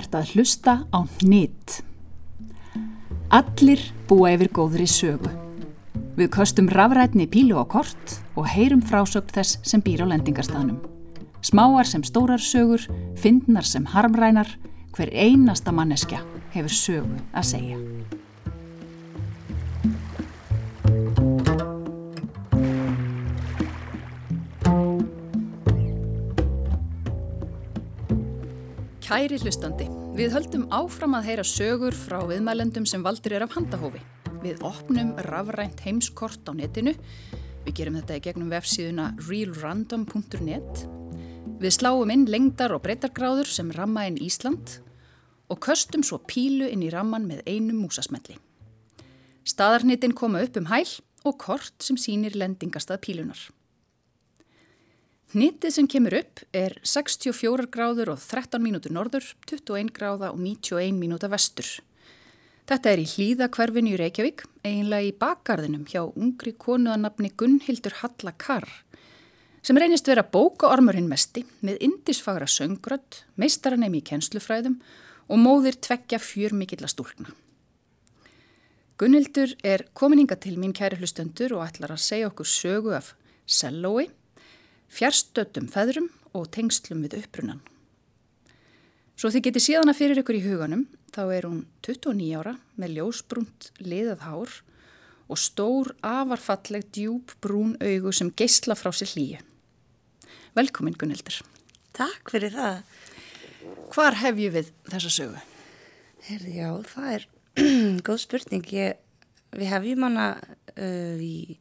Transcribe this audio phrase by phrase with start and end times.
[0.00, 1.82] Ert að hlusta á nýtt.
[3.36, 5.32] Allir búa yfir góðri sögu.
[6.16, 10.80] Við köstum rafrætni pílu á kort og heyrum frásögn þess sem býr á lendingarstaðnum.
[11.44, 12.86] Smáar sem stórar sögur,
[13.20, 14.48] fyndnar sem harmrænar,
[14.96, 16.24] hver einasta manneskja
[16.56, 17.78] hefur sögu að segja.
[29.10, 33.98] Kæri hlustandi, við höldum áfram að heyra sögur frá viðmælendum sem valdur er af handahófi.
[34.38, 36.92] Við opnum rafrænt heimskort á netinu.
[37.64, 40.84] Við gerum þetta í gegnum vefsíðuna realrandom.net.
[41.58, 44.78] Við sláum inn lengdar og breytargráður sem ramma inn Ísland
[45.50, 48.38] og köstum svo pílu inn í ramman með einum músasmelli.
[49.42, 50.86] Staðarnitin koma upp um hæl
[51.26, 53.42] og kort sem sínir lendingastað pílunar.
[55.30, 60.96] Hnitið sem kemur upp er 64 gráður og 13 mínútur norður, 21 gráða og 91
[60.98, 61.68] mínúta vestur.
[62.66, 68.66] Þetta er í hlýðakverfinu í Reykjavík, eiginlega í bakgarðinum hjá ungri konuðanabni Gunnhildur Halla Karr,
[69.62, 74.80] sem reynist vera bókaormurinn mesti með indisfagra söngrödd, meistaranemi í kjenslufræðum
[75.30, 77.34] og móðir tveggja fjör mikill að stúlna.
[78.98, 83.14] Gunnhildur er komininga til mín kæri hlustendur og ætlar að segja okkur sögu af
[83.46, 84.10] sellói,
[84.90, 87.60] fjarstöttum feðrum og tengslum við upprunan.
[89.20, 93.70] Svo þið geti síðana fyrir ykkur í huganum, þá er hún 29 ára með ljósbrúnt
[93.82, 94.54] liðað hár
[95.30, 99.42] og stór afarfalleg djúb brún augu sem geysla frá sér hlýju.
[100.56, 101.42] Velkomin Gunnildur.
[101.94, 102.80] Takk fyrir það.
[103.92, 105.44] Hvar hef ég við þessa sögu?
[106.26, 107.26] Herði, já, það er
[108.06, 108.66] góð spurning.
[108.74, 108.98] Ég,
[109.52, 111.58] við hefjum hana uh, í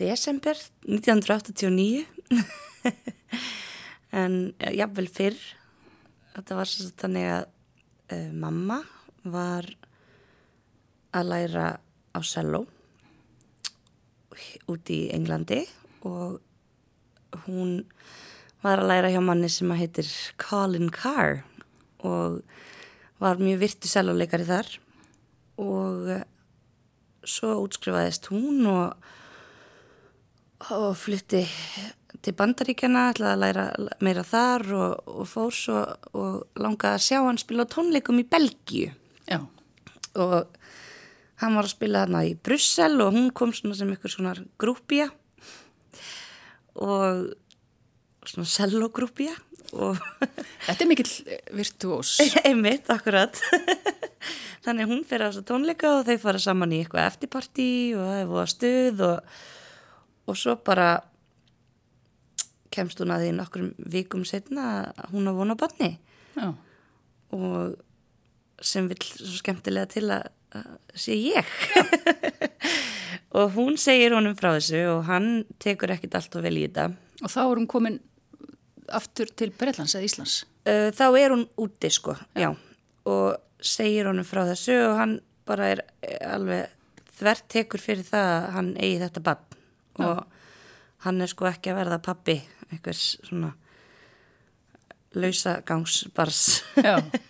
[0.00, 2.04] desember 1989
[4.22, 5.38] en jáfnvel fyrr.
[6.34, 7.46] Þetta var svo þannig að
[8.14, 8.80] uh, mamma
[9.24, 9.66] var
[11.16, 11.66] að læra
[12.14, 12.64] á cello
[14.70, 15.64] út í Englandi
[16.06, 16.38] og
[17.44, 17.82] hún
[18.62, 21.42] var að læra hjá manni sem að heitir Colin Carr
[22.06, 22.40] og
[23.20, 24.68] var mjög virtu celloleikari þar.
[25.60, 26.22] Og uh,
[27.26, 29.10] svo útskrifaðist hún og
[30.68, 31.40] og flytti
[32.24, 33.64] til bandaríkjana, ætlaði að læra
[34.02, 35.82] meira þar og, og fór svo
[36.16, 38.90] og langaði að sjá hann spila tónleikum í Belgíu
[39.30, 39.38] Já.
[40.18, 40.56] og
[41.40, 45.10] hann var að spila þarna í Brussel og hún kom svona sem ykkur svona grúpja
[46.80, 47.30] og
[48.26, 49.36] svona sellogrúpja
[49.70, 50.00] og
[50.66, 52.16] Þetta er mikill eh, virtuós.
[52.48, 53.38] einmitt, akkurat
[54.64, 58.18] þannig hún fyrir á þessu tónleika og þau fara saman í eitthvað eftirparti og það
[58.18, 59.32] er búið að stuð og
[60.30, 60.92] og svo bara
[62.74, 65.94] kemst hún að því nokkrum vikum setna að hún á vona barni.
[66.36, 66.54] Já.
[67.34, 67.74] og
[68.62, 71.50] sem vil svo skemmtilega til að, að sé ég.
[73.30, 76.88] Og hún segir honum frá þessu og hann tekur ekkit allt og vel í þetta.
[77.22, 78.00] Og þá er hún komin
[78.90, 80.34] aftur til Breitlands eða Íslands.
[80.66, 82.50] þá er hún úti sko já.
[83.06, 85.14] og segir honum frá þessu og hann
[85.46, 85.84] bara er
[86.26, 86.74] alveg
[87.20, 89.46] þvert tekur fyrir það að hann eigi þetta barn.
[90.02, 90.24] Og
[91.06, 93.52] hann er sko ekki að verða pappi einhvers svona
[95.16, 96.42] lausagangsbars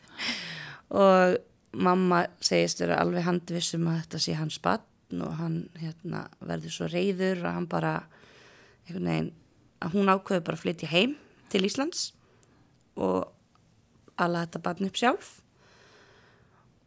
[1.05, 1.37] og
[1.73, 6.89] mamma segist vera alveg handvissum að þetta sé hans barn og hann hérna, verður svo
[6.91, 7.95] reyður að hann bara
[8.91, 9.31] veginn
[9.81, 11.15] að hún ákveður bara að flytja heim
[11.51, 12.11] til Íslands
[13.01, 13.31] og
[14.21, 15.31] alla þetta barn upp sjálf.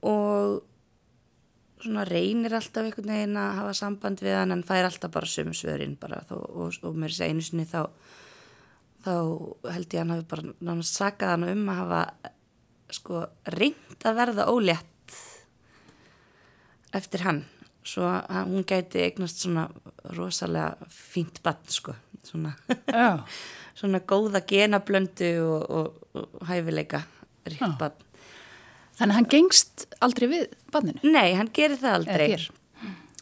[0.06, 0.62] Og
[1.84, 5.56] svona reynir alltaf einhvern veginn að hafa samband við hann en fær alltaf bara sömu
[5.58, 7.88] svörin bara þó, og, og mér sé einu sinni þá
[9.04, 9.14] þá
[9.74, 12.04] held ég hann hafi bara náttúrulega sakað hann um að hafa
[12.94, 13.24] sko
[13.56, 15.18] reynd að verða ólétt
[16.94, 17.44] eftir hann.
[17.84, 19.68] Svo að hún gæti eignast svona
[20.16, 22.54] rosalega fínt bann sko svona,
[23.80, 27.04] svona góða genablöndu og, og, og hæfileika
[27.50, 28.00] ríkt bann
[28.94, 31.14] Þannig að hann gengst aldrei við banninu?
[31.16, 32.28] Nei, hann gerir það aldrei.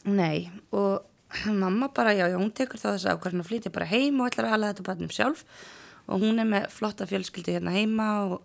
[0.04, 1.06] Nei, og
[1.46, 4.50] mamma bara, já, já, hún tekur þá þess að ákvæmlega flytja bara heim og ætlar
[4.50, 5.46] að hala þetta bannum sjálf
[6.12, 8.42] og hún er með flotta fjölskyldi hérna heima og,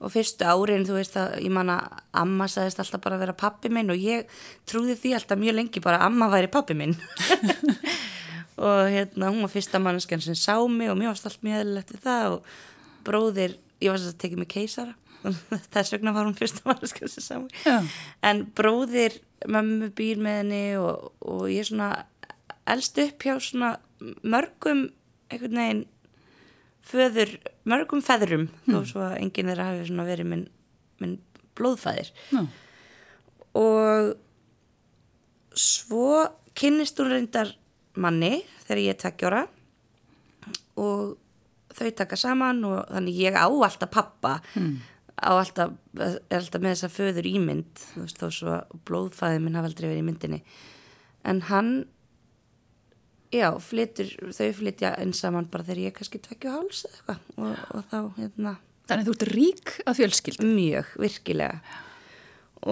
[0.00, 1.78] og fyrstu árin, þú veist að, ég manna,
[2.16, 4.30] amma sagðist alltaf bara að vera pappi minn og ég
[4.68, 6.96] trúði því alltaf mjög lengi bara að amma væri pappi minn.
[8.62, 11.94] og hérna, hún var fyrsta mannskjarn sem sá mig og mér varst allt mjög eðlilegt
[11.94, 12.50] við það og
[13.06, 14.96] bróðir, ég var svo að tekið mig keisara
[15.74, 17.78] þess vegna var hún fyrsta mannskja sem sá mig Já.
[18.26, 19.20] en bróðir
[19.50, 21.94] mömmu býr með henni og, og ég svona
[22.70, 23.76] elst upp hjá svona
[24.22, 24.88] mörgum
[25.32, 25.84] einhvern veginn
[26.86, 27.36] föður
[27.68, 30.44] mörgum feðrum þó svo að enginn þeirra hafi svona verið minn,
[31.02, 31.16] minn
[31.58, 32.42] blóðfæðir Já.
[33.58, 34.14] og
[35.58, 36.22] svo
[36.58, 37.54] kynnist hún reyndar
[37.94, 39.42] manni þegar ég er tveggjóra
[40.80, 41.18] og
[41.72, 44.40] þau taka saman og þannig ég á alltaf pappa
[45.22, 45.74] á alltaf,
[46.32, 50.06] alltaf með þessa föður ímynd þú veist þó svo blóðfæði minn hafa aldrei verið í
[50.08, 50.40] myndinni.
[51.24, 51.84] En hann
[53.32, 57.24] já, flytur, þau flytja einn saman bara þegar ég kannski tveggju háls eða eitthvað.
[57.36, 58.54] Og, og þá hérna.
[58.90, 60.44] Þannig þú ert rík að fjölskyld.
[60.44, 61.78] mjög, virkilega.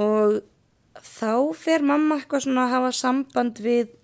[0.00, 0.40] Og
[1.06, 3.96] þá fer mamma eitthvað svona að hafa samband við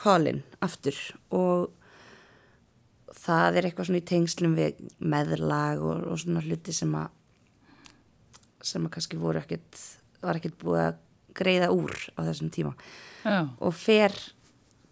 [0.00, 0.96] Colin aftur.
[1.34, 1.68] Og
[3.20, 7.16] það er eitthvað svona í tengslum við meðlag og, og svona hluti sem að
[8.60, 9.78] sem að kannski voru ekkit
[10.20, 10.98] var ekkit búið að
[11.36, 12.74] greiða úr á þessum tíma.
[13.20, 13.48] Já.
[13.60, 14.14] og fer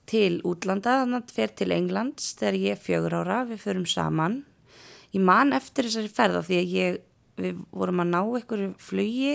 [0.09, 4.41] til útlanda, þannig að fer til Englands þegar ég er fjögur ára, við förum saman.
[5.15, 7.01] Ég man eftir þessari ferða því að ég,
[7.39, 9.35] við vorum að ná einhverju flugi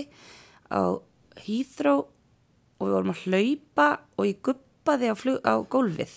[0.70, 0.98] á
[1.46, 3.88] Heathrow og við vorum að hlaupa
[4.18, 6.16] og ég guppaði á, flug, á gólfið.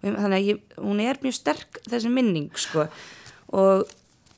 [0.00, 2.86] Þannig að ég, hún er mjög sterk þessi minning sko.
[3.52, 3.88] Og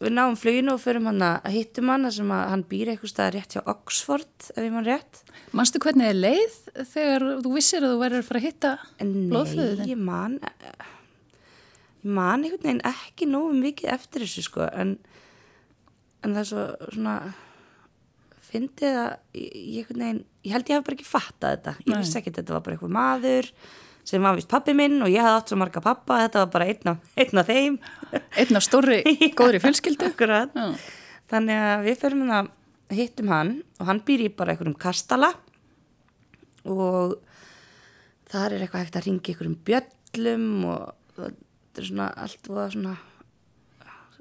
[0.02, 3.36] við náum fluginu og förum hann að hittum hann sem að hann býr eitthvað staðar
[3.38, 5.22] rétt hjá Oxford ef ég mann rétt.
[5.56, 6.56] Manstu hvernig þið leið
[6.94, 8.72] þegar þú vissir að þú væri að fara að hitta
[9.02, 10.36] blóðflöðu Nei, ég man
[12.02, 14.96] ég man einhvern veginn ekki nógu mikið eftir þessu sko en,
[16.22, 16.66] en það er svo
[16.96, 17.16] svona
[18.52, 19.92] fyndið að ég, ég,
[20.44, 21.76] ég held ég hef bara ekki fattað þetta.
[21.86, 22.00] Ég Nei.
[22.02, 23.52] vissi ekki að þetta var bara eitthvað maður
[24.04, 26.68] sem var vist pappi minn og ég hafði átt svo marga pappa þetta var bara
[26.72, 27.78] einn af, einn af þeim
[28.12, 28.98] Einn af stórri,
[29.38, 30.10] góðri fjölskyldu.
[30.12, 30.52] Akkurat.
[30.52, 30.74] Já.
[31.32, 32.50] Þannig að við förum að
[32.92, 35.30] hittum hann og hann býr í bara einhverjum kastala
[36.68, 37.14] og
[38.28, 42.92] þar er eitthvað hægt að ringa einhverjum bjöllum og þetta er svona allt og svona,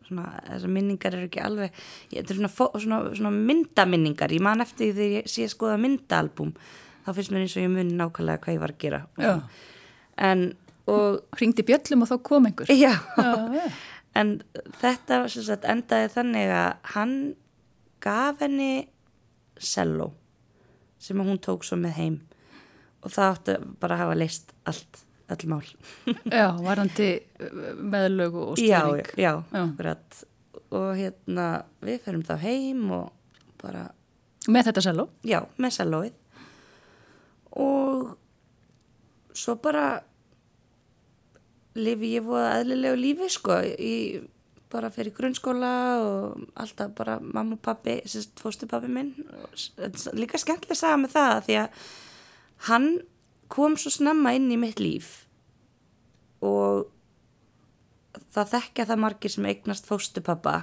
[0.07, 1.75] svona þessar minningar eru ekki alveg
[2.13, 2.53] þetta er svona,
[2.85, 6.55] svona, svona myndaminningar ég man eftir því þegar ég sé skoða myndaalbum
[7.05, 9.33] þá finnst mér eins og ég muni nákvæmlega hvað ég var að gera Já.
[10.29, 10.43] en
[10.91, 12.67] og Ringdi bjöllum og þá kom einhver.
[12.73, 13.67] já, Já, já.
[14.19, 14.31] En
[14.81, 17.13] þetta sagt, endaði þannig að hann
[18.03, 18.87] gaf henni
[19.61, 20.09] selló
[20.99, 22.17] sem hún tók svo með heim
[23.05, 24.99] og það átti bara að hafa leist allt,
[25.31, 25.63] all mál.
[26.27, 27.07] Já, varandi
[27.39, 29.07] uh, meðlög og já, styrring.
[29.15, 29.61] já, Já.
[29.63, 30.19] akkurat.
[30.75, 31.47] Og hérna,
[31.81, 33.07] við ferum þá heim og
[33.63, 33.87] bara,
[34.51, 35.07] Með þetta seló.
[35.23, 36.13] já, með sellóið.
[37.59, 38.13] Og
[39.35, 40.01] svo bara
[41.75, 44.29] lifi ég voða eðlilegu lífi sko ég
[44.71, 49.11] bara fyrir grunnskóla og alltaf bara mamma og pappi sérst fóstupappi minn.
[50.15, 51.81] Líka skemmtilega að sagða með það því að
[52.69, 52.87] hann
[53.51, 55.25] kom svo snemma inn í mitt líf
[56.45, 56.87] og
[58.31, 60.61] það þekkja það margir sem eignast fóstupappa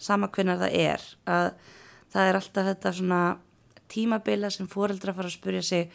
[0.00, 1.50] sama hvenar það er að
[2.12, 3.22] það er alltaf þetta svona
[3.90, 5.90] tímabila sem foreldra fara að spurja sig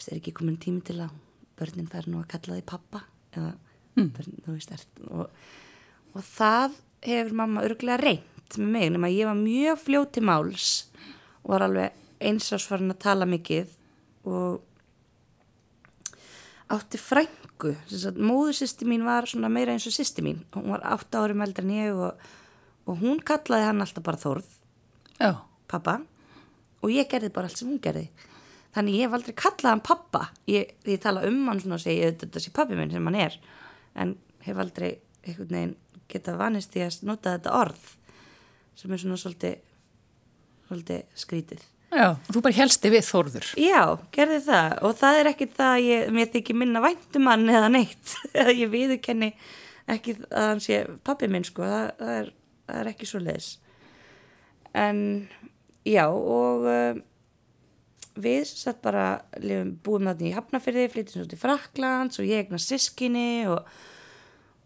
[0.00, 1.16] er ekki komin tími til að
[1.60, 3.02] börnin fær nú að kalla því pappa?
[3.36, 3.50] Eða
[3.96, 4.72] börn, þú veist
[5.10, 5.26] og,
[6.14, 10.70] og það hefur mamma örglega reynt með mig nema ég var mjög fljóti máls
[11.42, 13.76] og var alveg eins ás farin að tala mikið
[14.28, 14.60] og
[16.70, 17.74] átti frængu
[18.16, 20.44] móðursýsti mín var svona meira eins og sýsti mín.
[20.54, 22.30] Hún var átta árum eldri en ég og,
[22.86, 24.48] og hún kallaði hann alltaf bara Þórð
[25.18, 25.32] Já.
[25.68, 26.00] pappa
[26.80, 28.08] og ég gerði bara allt sem hún gerði.
[28.74, 30.22] Þannig ég hef aldrei kallað hann pappa.
[30.50, 33.38] Ég, ég tala um hann svona og "Auðvitað, þetta sé pappi minn sem hann er.
[33.96, 35.76] En hef aldrei einhvern veginn
[36.08, 37.96] geta vanist í að nota þetta orð
[38.76, 39.58] sem er svona svolítið
[40.68, 41.62] svolítið skrítið.
[41.90, 43.46] Já, þú bara helsti við Þórður.
[43.58, 44.74] Já, gerði það.
[44.86, 48.14] Og það er ekkit það að ég, mér þykir minna væntum hann eða neitt.
[48.38, 49.32] Eða ég viðurkenni
[49.90, 52.30] ekki að hann sé pappi minn sko, það, það, er,
[52.68, 53.50] það er ekki svo leiðis
[54.78, 55.28] en
[55.86, 56.98] já og uh,
[58.20, 62.60] við satt bara lifum, búum þarna í Hafnafyrði, flytjum svo til Fraklands og ég egna
[62.60, 63.64] sískinni og,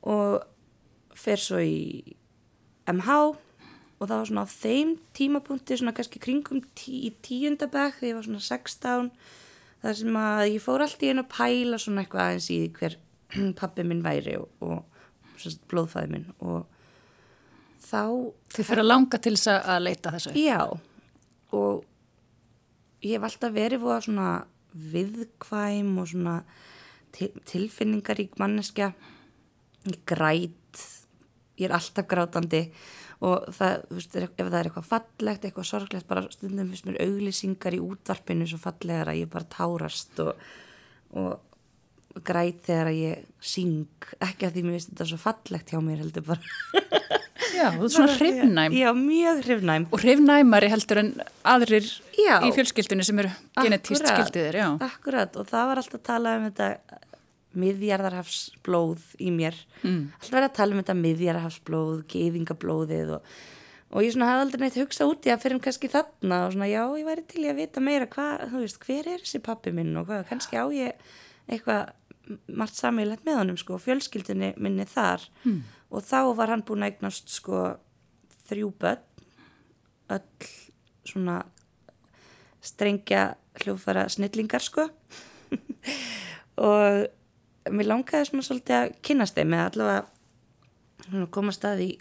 [0.08, 0.44] og
[1.18, 2.16] fer svo í
[2.90, 3.18] MH
[4.00, 8.18] og það var svona á þeim tímapunkti svona kannski kringum tí, í tíundabæk þegar ég
[8.18, 9.10] var svona 16
[9.84, 12.98] þar sem að ég fór allt í einu að pæla svona eitthvað aðeins í hver
[13.60, 16.64] pappi minn væri og, og sagt, blóðfæði minn og
[17.84, 18.02] þá
[18.54, 20.32] Þið fyrir að langa til þess að leita þessu.
[20.38, 20.60] Já,
[21.54, 21.84] og
[23.04, 24.28] ég hef alltaf verið fóða svona
[24.74, 26.36] viðkvæm og svona
[27.14, 28.92] til, tilfinningarík manneskja.
[29.84, 30.84] Ég græt,
[31.60, 32.66] ég er alltaf grátandi
[33.24, 37.00] og það, þú veist, ef það er eitthvað fallegt, eitthvað sorglegt, bara stundum finnst mér
[37.04, 40.40] auglýsingar í útvarpinu svo fallegar að ég bara tárast og,
[41.14, 43.86] og græt þegar ég syng,
[44.18, 46.40] ekki að því mér finnst þetta svo fallegt hjá mér heldur bara
[47.54, 48.74] Já, þú ert svona hrifnæm.
[48.76, 49.86] Já, mjög hrifnæm.
[49.94, 51.10] Og hrifnæmari heldur en
[51.54, 52.36] aðrir Já.
[52.42, 54.68] í fjölskyldunni sem eru genetíst skildiðir, já.
[54.84, 57.00] Akkurat, og það var alltaf að tala um þetta
[57.64, 59.58] miðjarðarhafsblóð í mér.
[59.82, 60.06] Mm.
[60.18, 63.34] Alltaf verið að tala um þetta miðjarðarhafsblóð, gefingablóðið og,
[63.94, 66.70] og ég svona hafði aldrei neitt hugsað út í að fyrir kannski þarna og svona
[66.70, 69.74] já, ég væri til í að vita meira hvað, þú veist, hver er þessi pappi
[69.76, 71.12] minn og hvað, kannski á ég
[71.44, 71.92] eitthvað
[72.48, 75.58] margt samílegt með honum sko, fjölskyldinni minni þar mm.
[75.94, 77.64] Og þá var hann búin að eignast sko
[78.48, 79.04] þrjú börn,
[80.14, 80.48] öll
[81.06, 81.38] svona
[82.64, 84.88] strengja hljófara snillingar sko.
[86.64, 87.04] Og
[87.74, 91.94] mér langaði svona svolítið að kynast þeim eða allavega koma staði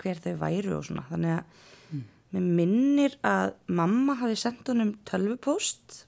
[0.00, 1.04] hver þau væru og svona.
[1.10, 2.02] Þannig að mm.
[2.34, 6.04] mér minnir að mamma hafi sendt honum tölvupóst.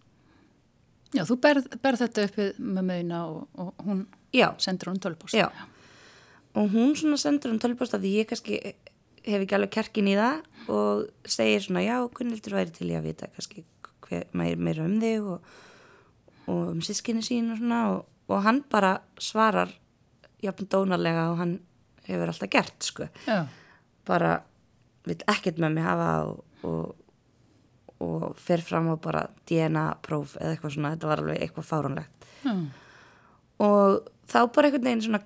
[1.14, 4.50] Já, þú berð, berð þetta upp við mömmuðina og, og hún Já.
[4.60, 5.36] sendur hún tölvupóst.
[5.36, 5.48] Já,
[6.56, 8.60] og hún svona sendur honum tölvupóst af því ég kannski
[9.26, 13.08] hef ekki alveg kerkin í það og segir svona já, Gunnildur væri til ég að
[13.10, 13.64] vita kannski
[14.06, 15.56] hver, meira, um þig og,
[16.46, 19.72] og um sískinni sín og svona og, og hann bara svarar
[20.42, 21.56] jafn dónarlega og hann
[22.06, 23.46] hefur alltaf gert sko Já.
[24.06, 24.38] bara
[25.06, 26.96] vil ekkert með mig hafa og, og,
[28.02, 32.28] og fer fram á bara DNA próf eða eitthvað svona, þetta var alveg eitthvað fáránlegt
[32.46, 32.54] Já.
[33.66, 35.25] og þá bara einhvern veginn svona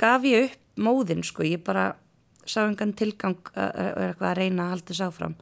[0.00, 1.92] gaf ég upp móðin sko, ég bara
[2.48, 5.36] sá engan tilgang að, að, reyna að halda þess áfram.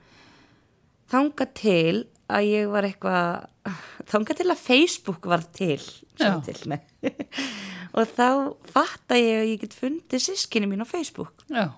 [1.08, 1.94] Þanga til
[2.28, 3.72] að ég var eitthvað
[4.12, 5.80] þanga til að Facebook var til,
[6.18, 6.78] til
[7.96, 8.28] og þá
[8.68, 11.46] fatt að ég, ég get fundið sískinni mín á Facebook.
[11.48, 11.70] Já,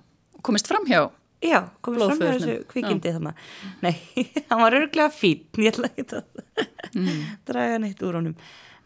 [0.42, 1.10] komist fram hjá
[1.40, 3.44] Já, komið fram með þessu kvikindi þannig.
[3.80, 3.94] Nei,
[4.50, 6.42] hann var örglega fín, ég ætla ekki að
[6.92, 7.20] mm.
[7.48, 8.34] draga neitt úr honum.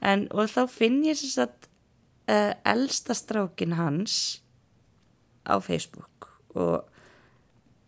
[0.05, 1.67] En, og þá finn ég þess að
[2.31, 4.41] uh, elsta strákin hans
[5.45, 6.85] á Facebook og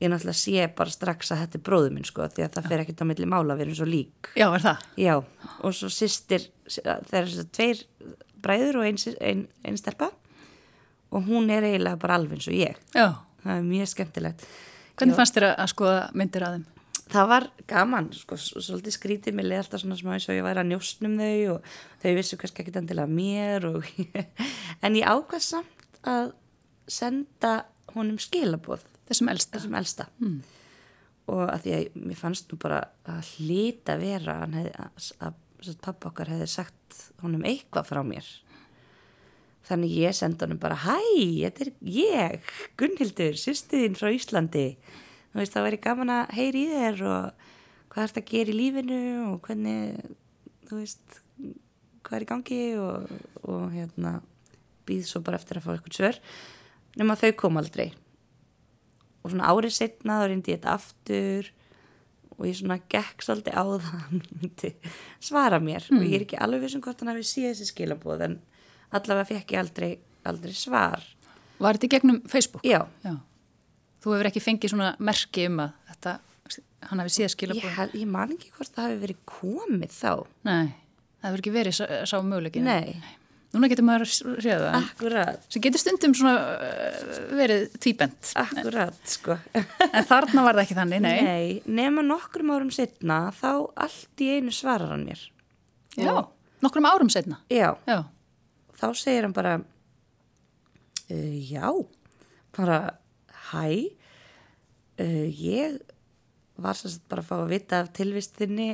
[0.03, 2.83] ég náttúrulega sé bara strax að þetta er bróðu minn sko því að það fer
[2.85, 4.33] ekkert á milli mála við erum svo lík.
[4.37, 4.83] Já, er það?
[5.01, 5.15] Já,
[5.65, 7.85] og svo sýstir, það er að tveir
[8.45, 10.11] bræður og einn ein, ein stelpa
[11.15, 12.77] og hún er eiginlega bara alveg eins og ég.
[12.93, 13.09] Já
[13.47, 14.47] það er mjög skemmtilegt
[14.97, 15.19] Hvernig Já.
[15.19, 16.67] fannst þér að skoða myndir að þeim?
[17.07, 20.63] Það var gaman, sko, svolítið skrítið mér leði alltaf svona smá eins og ég væri
[20.63, 21.69] að njóstnum þau og
[22.03, 23.87] þau vissu kannski ekki endilega mér og
[24.85, 26.33] en ég ákvað samt að
[26.91, 27.53] senda
[27.95, 30.09] honum skilaboð þessum elsta, þessum elsta.
[30.19, 30.41] Mm.
[31.31, 35.79] og að því að mér fannst nú bara að hlita vera hef, að, að, að
[35.87, 38.35] pappa okkar hefði sagt honum eitthvað frá mér
[39.67, 41.01] Þannig ég senda honum bara, hæ,
[41.43, 44.77] þetta er ég, Gunnhildur, sýstiðinn frá Íslandi.
[45.37, 47.49] Þú veist, það væri gaman að heyri í þér og
[47.93, 50.15] hvað ert að gera í lífinu og hvernig,
[50.65, 51.19] þú veist,
[52.01, 53.11] hvað er í gangi og,
[53.45, 54.13] og hérna,
[54.89, 56.23] býð svo bara eftir að fá eitthvað svör.
[56.95, 57.87] Nefnum að þau kom aldrei.
[59.21, 61.53] Og svona árið setna þá reyndi ég þetta aftur
[62.39, 64.75] og ég svona gekk svolítið á það
[65.29, 65.85] svara mér.
[65.93, 66.01] Mm.
[66.01, 68.41] Og ég er ekki alveg vissum hvort hann hafi síð þessi skilabóð en
[68.97, 69.95] allavega fekk ég aldrei,
[70.33, 71.05] aldrei svar.
[71.61, 72.65] Var þetta gegnum Facebook?
[72.65, 72.87] Já.
[73.05, 73.19] Já.
[74.07, 76.15] Þú hefur ekki fengið svona merki um að þetta,
[76.87, 77.67] hann hafi síðan skilabóð?
[77.67, 80.11] Ég, ég man ekki hvort það hafi verið komið þá.
[80.47, 80.67] Nei,
[81.19, 82.71] það hefur ekki verið sá, sá möguleikin.
[82.71, 83.15] Nei.
[83.57, 84.79] Núna getur maður að séða það.
[84.79, 85.45] Akkurat.
[85.51, 86.35] Sem getur stundum svona
[87.39, 88.33] verið tvíbent.
[88.39, 89.39] Akkurat, sko.
[89.57, 91.15] en þarna var það ekki þannig, nei.
[91.27, 93.51] Nei, nema nokkrum árum setna þá
[93.87, 95.23] allt í einu svarar hann mér.
[95.97, 96.29] Já, Og...
[96.63, 97.41] nokkrum árum setna?
[97.51, 97.73] Já.
[97.89, 98.05] Já
[98.77, 99.57] þá segir hann bara
[101.11, 101.71] uh, já
[102.57, 102.79] bara
[103.51, 103.67] hæ?
[104.97, 105.79] Uh, ég
[106.57, 108.71] var sérst bara að fá að vita af tilvistinni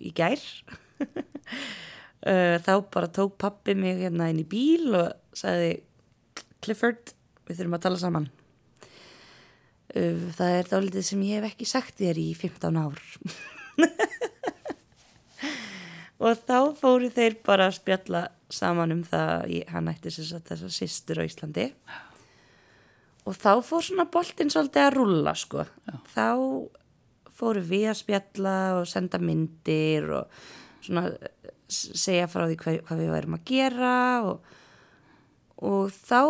[0.00, 0.40] í gær.
[2.24, 5.76] Uh, þá bara tók pappi mig hérna inn í bíl og sagði
[6.64, 7.12] Clifford,
[7.44, 8.30] við þurfum að tala saman.
[9.94, 13.02] Það er dálítið sem ég hef ekki sagt þér í 15 ár.
[16.24, 18.22] Og þá fóru þeir bara að spjalla
[18.52, 21.66] saman um það að hann ætti þess að sýstur á Íslandi.
[21.74, 22.13] Og
[23.32, 25.64] þá fór svona boltin svolítið að rulla sko.
[25.88, 25.94] Já.
[26.12, 26.28] þá
[27.34, 30.42] fóru við að spjalla og senda myndir og
[30.84, 31.08] svona
[31.72, 33.94] segja frá því hvað, hvað við værum að gera
[34.28, 34.52] og,
[35.64, 36.20] og þá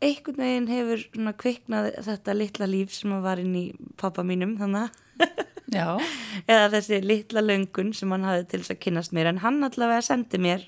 [0.00, 3.66] einhvern veginn hefur svona kviknað þetta litla líf sem var inn í
[4.00, 4.96] pappa mínum þannig
[6.50, 9.30] eða þessi litla löngun sem hann hafði til þess að kynast mér.
[9.30, 10.64] En hann allavega sendi mér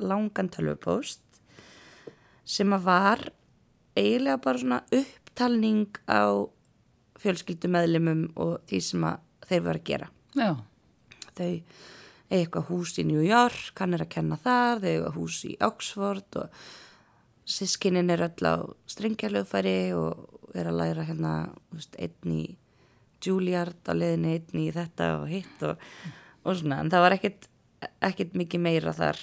[0.00, 1.22] langan tölvupóst
[2.48, 3.26] sem að var
[3.98, 6.46] eiginlega bara svona upptalning á
[7.20, 9.08] fjölskyldumæðlimum og því sem
[9.48, 10.10] þeir voru að gera.
[10.38, 10.50] Já.
[11.36, 11.52] þau
[12.30, 16.38] eitthvað hús í New York hann er að kenna þar, þau eitthvað hús í Oxford
[16.38, 16.60] og,
[17.50, 21.34] sískinin er öll á strengjalögfæri og er að læra hérna
[21.72, 22.44] veist, einn í
[23.20, 25.80] Juilliard á leðinni, einn í þetta og hitt og,
[26.44, 27.48] og svona, en það var ekkit,
[28.06, 29.20] ekkit mikið meira þar.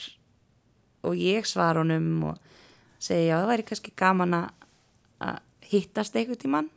[1.07, 2.51] Og ég svar honum og
[2.99, 5.37] segi já það væri kannski gaman að
[5.67, 6.71] hittast einhvern tíman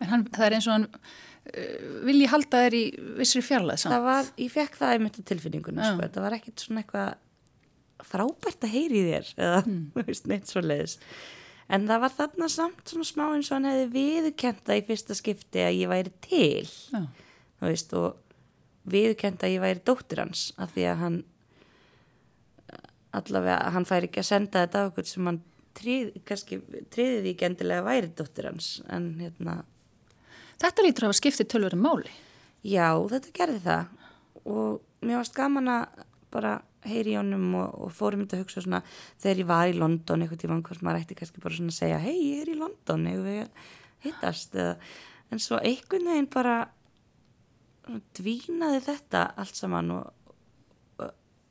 [0.00, 2.82] En hann, það er eins og hann uh, vilji halda þér í
[3.16, 3.96] vissri fjarlæð samt.
[4.04, 8.74] var, ég fekk það einmitt á tilfinninguna, sko, það var ekkit svona eitthvað frábært að
[8.74, 10.12] heyri þér eða, mm.
[10.32, 10.98] neitt svo leiðis
[11.72, 15.64] en það var þarna samt svona smá eins og hann hefði viðkenda í fyrsta skipti
[15.64, 16.68] að ég væri til.
[17.64, 18.20] Veist, og
[18.86, 21.16] viðkenda að ég væri dóttir hans af því að hann
[23.16, 25.40] allavega, hann fær ekki að senda þetta á okkur sem hann
[25.76, 26.60] tríð, kannski
[26.92, 29.60] tríði því ekki endilega væri dóttir hans en hérna.
[30.56, 32.12] Þetta lítur að hafa skiptið tölverið máli.
[32.66, 33.90] Já, þetta gerði það.
[34.46, 36.54] Og mér varst gaman að bara
[36.86, 38.80] heyri í honum og, og fórum þetta að hugsa svona
[39.22, 42.00] þegar ég var í London eitthvað tíma hvort maður ætti kannski bara svona að segja
[42.02, 43.70] hei, ég er í London, hefur við
[44.06, 44.54] hittast?
[44.54, 44.74] Eða,
[45.34, 46.56] en svo einhvern veginn bara
[48.18, 50.06] dvínaði þetta allt saman og,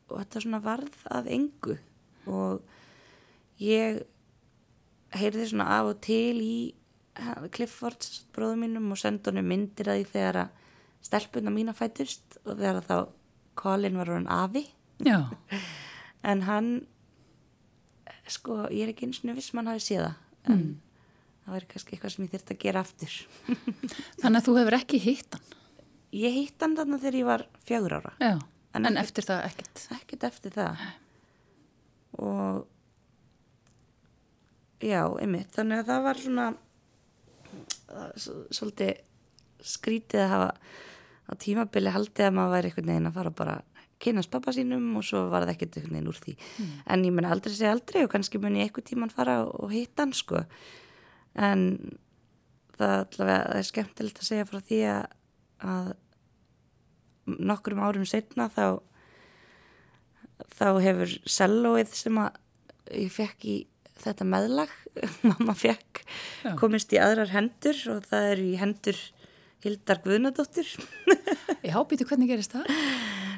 [0.09, 1.77] og, þetta svona varð að engu
[2.27, 2.61] og
[3.61, 4.01] ég
[5.15, 6.55] heyrði svona af og til í
[7.55, 10.49] Cliffords bróðum mínum og sendi honum myndir að því þegar að
[11.05, 12.97] stelpuna mína fætist og þegar að þá
[13.55, 14.65] Colin var hann afi
[15.05, 15.21] Já.
[16.29, 16.69] en hann
[18.27, 20.73] sko, ég er ekki eins og viss mann hafi séð það en Mm.
[21.45, 23.13] það var kannski eitthvað sem ég þurfti að gera aftur
[24.21, 25.47] Þannig að þú hefur ekki hitt hann.
[26.13, 28.33] ég hitt hann þarna þegar ég var fjögur ára Já.
[28.75, 29.83] En En, eftir það ekkert.
[29.95, 30.81] ekkert eftir það.
[32.19, 32.65] Og
[34.83, 35.51] já, einmitt.
[35.55, 36.47] Þannig að það var svona
[38.15, 38.99] s- svolítið
[39.65, 40.49] skrítið að hafa
[41.25, 43.55] á tímabili haldið að maður væri einhvern veginn að fara bara
[44.03, 46.35] kynast pappa sínum og svo var það ekkert einhvern veginn úr því.
[46.91, 50.03] En ég mun aldrei segja aldrei og kannski mun ég einhvern tíman fara og, hitta
[50.03, 50.43] hann sko.
[51.35, 51.97] En
[52.77, 54.81] það, allavega, það er skemmtilegt að segja frá því
[55.63, 55.95] að
[57.25, 58.81] nokkrum árum setna þá
[60.55, 62.39] þá hefur sellóið sem að
[62.93, 63.55] ég fekk í
[64.03, 64.71] þetta meðlag
[65.29, 66.03] mamma fekk
[66.43, 66.53] Já.
[66.59, 68.99] komist í aðrar hendur og það er í hendur
[69.65, 70.67] Hildar Guðnadóttir
[71.69, 72.69] Já, býtu hvernig gerist það?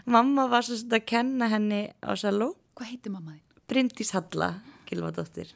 [0.08, 3.44] mamma var svo að kenna henni á selló Hvað heitir mamma þín?
[3.68, 4.52] Bryndís Halla
[4.88, 5.50] Gilvadóttir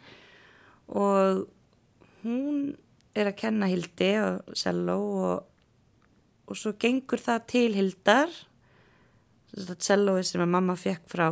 [0.92, 1.46] og
[2.24, 2.74] hún
[3.16, 5.46] er að kenna Hildi á selló og,
[6.52, 8.34] og svo gengur það til Hildar
[9.52, 11.26] sellóið sem að mamma fekk frá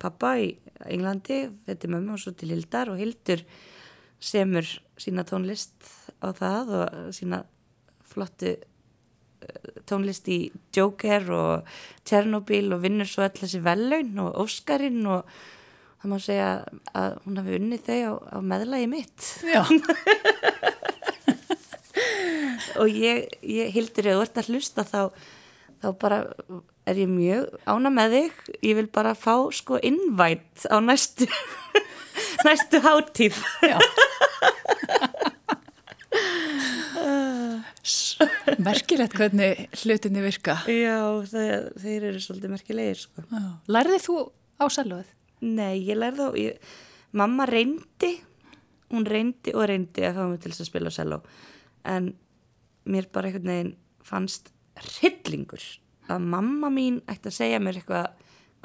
[0.00, 0.52] pappa í
[0.92, 3.42] Englandi þetta er mömmu og svo til Hildar og Hildur
[4.20, 4.68] semur
[5.00, 5.74] sína tónlist
[6.24, 7.42] á það og sína
[8.08, 10.38] flottu eh, tónlist í
[10.76, 11.76] Joker og
[12.08, 15.28] Tjernobyl og vinnur svo all þessi vellaun og Óskarinn og
[16.00, 16.50] það má segja
[16.96, 19.62] að hún hafi unnið þau á, á meðlagi mitt Já.
[22.80, 25.00] og ég, ég hildur eða þú ert að hlusta þá,
[25.82, 26.18] þá bara
[26.86, 28.32] er ég mjög ána með þig
[28.68, 31.26] ég vil bara fá sko invite á næstu
[32.46, 33.78] næstu hátíð Já.
[38.66, 40.56] Merkilegt hvernig hlutinni virka.
[40.70, 40.96] já,
[41.30, 43.24] það, þeir eru svolítið merkilegir sko.
[43.70, 44.16] Lærði þú
[44.58, 45.10] á selvoð?
[45.44, 46.70] nei, ég lærði á ég,
[47.12, 48.14] mamma reyndi
[48.90, 51.18] hún reyndi og reyndi að fá mig til að spila á selló
[51.86, 52.12] en
[52.86, 53.74] mér bara einhvern veginn
[54.06, 55.64] fannst hryllingur
[56.12, 58.08] að mamma mín ætti að segja mér eitthvað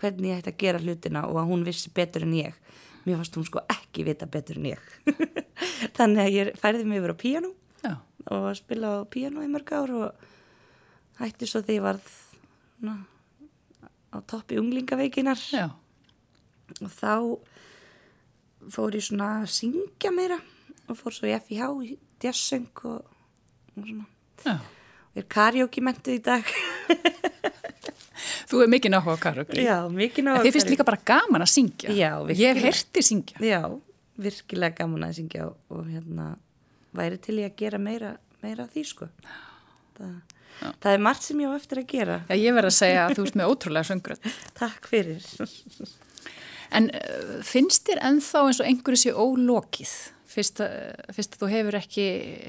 [0.01, 2.57] hvernig ég ætti að gera hlutina og að hún vissi betur en ég
[3.05, 4.83] mér fannst hún sko ekki vita betur en ég
[5.97, 7.93] þannig að ég færði mig yfir á píanú Já.
[8.33, 10.27] og spila á píanú í mörg ár og
[11.21, 12.11] hætti svo því ég varð
[12.81, 12.97] na,
[14.13, 15.69] á toppi unglingaveikinar Já.
[16.81, 17.13] og þá
[18.69, 20.37] fór ég svona að syngja meira
[20.87, 23.10] og fór svo í FIH í jazzsöng og,
[23.81, 24.07] og svona
[24.45, 24.55] Já.
[25.11, 26.43] og er karaoke mentuð í dag
[28.51, 29.55] Þú er mikið náhuga á karaoke.
[29.63, 31.93] já, mikið ná En þið finnst líka bara gaman að syngja.
[31.95, 32.53] Já, Ég virkilega.
[32.53, 33.37] hef herti syngja.
[33.41, 33.61] já,
[34.21, 36.27] virkilega gaman að syngja og, og hérna
[36.93, 38.11] væri til ég að gera meira,
[38.43, 39.07] meira því sko
[39.97, 40.11] það,
[40.83, 43.15] það er margt sem ég á eftir að gera Já, ég verð að segja að
[43.17, 44.31] þú ert með ótrúlega söngröð.
[44.61, 45.27] takk fyrir
[46.71, 49.95] En uh, finnst þér ennþá eins og einhverju sé ólokið?
[50.31, 50.75] Fyrst að,
[51.11, 52.03] að þú hefur ekki,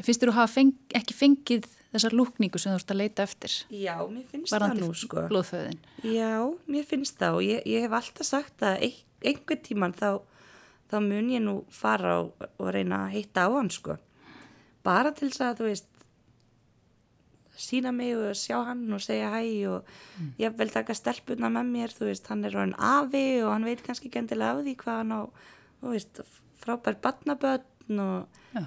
[0.07, 3.55] fyrst þér þú hafa feng, ekki fengið þessar lúkningu sem þú ert að leita eftir?
[3.69, 5.81] já, mér finnst það nú sko blóðföðin.
[6.07, 6.35] Já,
[6.71, 9.01] mér finnst það og ég, ég hef alltaf sagt að ein,
[9.33, 10.11] einhvern tíman þá,
[10.93, 13.99] þá mun ég nú fara og, og reyna að hitta á hann sko.
[14.87, 15.91] Bara til þess að þú veist
[17.63, 19.91] sína mig og sjá hann og segja hæ og
[20.41, 23.85] ég vil taka stelpuna með mér, þú veist, hann er hann afi og hann veit
[23.85, 25.21] kannski ekki endilega af því hvað hann á
[25.83, 26.23] þú veist,
[26.63, 26.99] frábær
[27.93, 28.67] batnabötn og Já.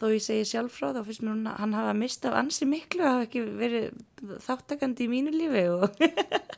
[0.00, 2.66] þó ég segi sjálf frá þá finnst mér hún að hann hafa mist af ansi
[2.66, 5.90] miklu hafa ekki verið þáttakandi í mínu lífi og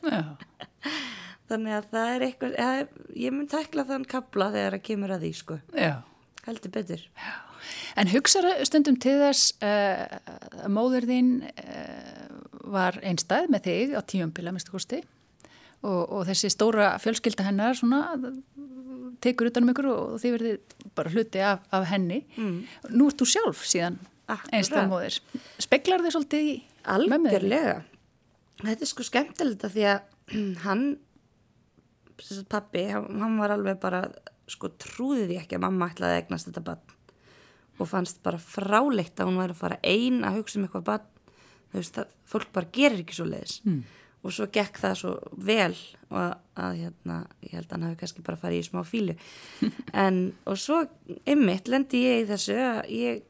[0.03, 0.37] Já.
[1.49, 5.21] þannig að það er eitthvað, eða, ég mun tekla þann kapla þegar það kemur að
[5.25, 5.93] því sko, Já.
[6.47, 7.05] heldur betur.
[7.97, 10.05] En hugsaðu stundum til þess uh,
[10.63, 12.25] að móður þín uh,
[12.67, 15.01] var einstæð með þig á tíumbila minnstu kosti
[15.81, 18.03] og, og þessi stóra fjölskylda hennar svona
[19.23, 22.21] tekur utanum ykkur og þið verðið bara hluti af, af henni.
[22.37, 22.57] Mm.
[22.93, 23.99] Nú ert þú sjálf síðan
[24.51, 25.19] einstæð móðir.
[25.63, 26.55] Speklar þið svolítið í?
[26.87, 27.77] Algjörlega.
[28.63, 29.99] Þetta er sko skemmtilegt að því að
[30.65, 30.85] hann,
[32.51, 34.03] pappi, hann var alveg bara,
[34.49, 36.93] sko trúði því ekki að mamma ætlaði að egnast þetta bann
[37.77, 41.09] og fannst bara fráleitt að hún væri að fara ein að hugsa um eitthvað bann.
[41.67, 43.59] Þú veist, það, fólk bara gerir ekki svo leiðis.
[43.67, 43.83] Mm.
[44.27, 45.13] Og svo gekk það svo
[45.47, 45.73] vel
[46.09, 49.15] og að, að hérna, ég held að hann hafi kannski bara farið í smá fílu.
[50.05, 50.81] en, og svo
[51.29, 53.23] ymmit lendi ég í þessu að ég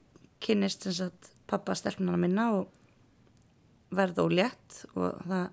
[0.43, 2.73] kynnist sem sagt pappa stelpunana minna og
[3.95, 5.45] verð ólétt og það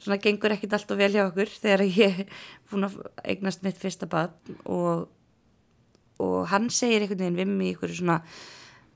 [0.00, 2.20] svona gengur ekkit allt og vel hjá okkur þegar ég
[2.70, 5.08] búin að eignast mitt fyrsta barn og,
[6.20, 8.20] og hann segir einhvern veginn við mig í ykkur svona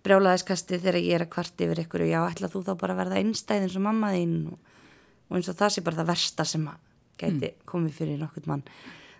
[0.04, 3.20] brjálaðiskasti þegar ég er að kvart yfir og já, ætla þú þá bara að verða
[3.20, 4.72] einstæð eins og mamma þín og,
[5.30, 6.80] og eins og það sé bara það versta sem að
[7.20, 8.64] gæti komið fyrir nokkurt mann.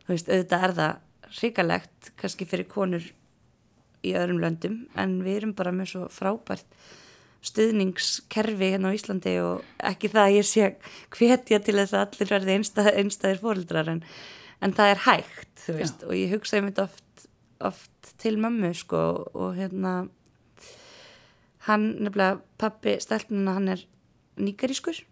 [0.05, 3.07] Þú veist, auðvitað er það hrikalegt kannski fyrir konur
[4.05, 6.69] í öðrum löndum en við erum bara með svo frábært
[7.45, 10.69] stuðningskerfi hérna á Íslandi og ekki það að ég sé
[11.13, 14.03] hvetja til þess að allir verði einstæð, einstæðir fóreldrar en,
[14.65, 17.27] en það er hægt, þú veist, og ég hugsa einmitt oft,
[17.61, 19.95] oft til mömmu sko og hérna
[21.69, 23.85] hann, nefnilega pappi stelpununa, hann er
[24.41, 25.03] nýgarískur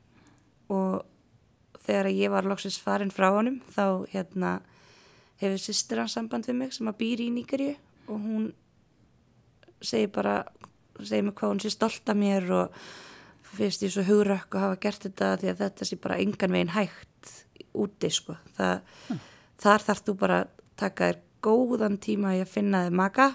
[0.72, 4.56] og þegar ég var loksins farin frá honum þá hérna
[5.42, 7.74] hefur sýstir hans samband við mig sem að býri í nýgaríu
[8.08, 8.50] og hún
[9.82, 10.42] segir bara
[11.02, 12.82] segir mig hvað hún sé stolt af mér og
[13.52, 16.76] finnst ég svo hugrökk að hafa gert þetta því að þetta sé bara engan veginn
[16.76, 17.32] hægt
[17.72, 18.36] úti sko.
[18.56, 19.18] Það,
[19.60, 20.38] þar þarf þú bara
[20.80, 23.28] taka þér góðan tíma í að finna þér maka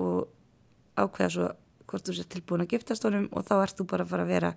[0.00, 0.30] og
[0.98, 1.50] ákveða svo
[1.94, 4.32] hvort þú sé tilbúin að giftast honum og þá ert þú bara að fara að
[4.34, 4.52] vera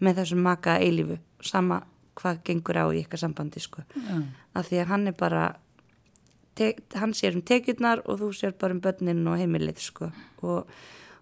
[0.00, 1.82] með þessum maka eilífu sama
[2.18, 4.16] hvað gengur á í eitthvað sambandi sko Já.
[4.58, 5.42] af því að hann er bara
[6.98, 10.08] hann sér um tekjurnar og þú sér bara um börnin og heimilið sko
[10.42, 10.66] og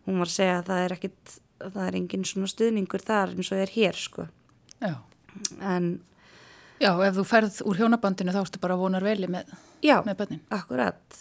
[0.07, 3.53] hún var að segja að það er ekkit það er engin svona stuðningur þar eins
[3.53, 4.27] og er hér sko
[4.81, 4.95] Já.
[5.61, 5.91] en
[6.81, 9.49] Já, ef þú ferð úr hjónabandinu þá ertu bara vonar veli með,
[9.81, 10.41] já, með bönnin.
[10.53, 11.21] akkurat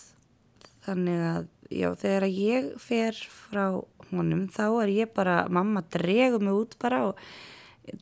[0.84, 3.66] þannig að já, þegar ég fer frá
[4.12, 7.20] honum þá er ég bara, mamma dregur mig út bara og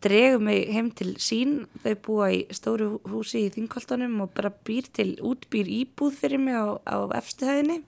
[0.04, 1.64] dregur mig heim til sín.
[1.84, 6.56] Þau búa í stóru húsi í þingkoltanum og bara býr til útbýr íbúð fyrir mig
[6.56, 7.82] á, á efstuhæðinni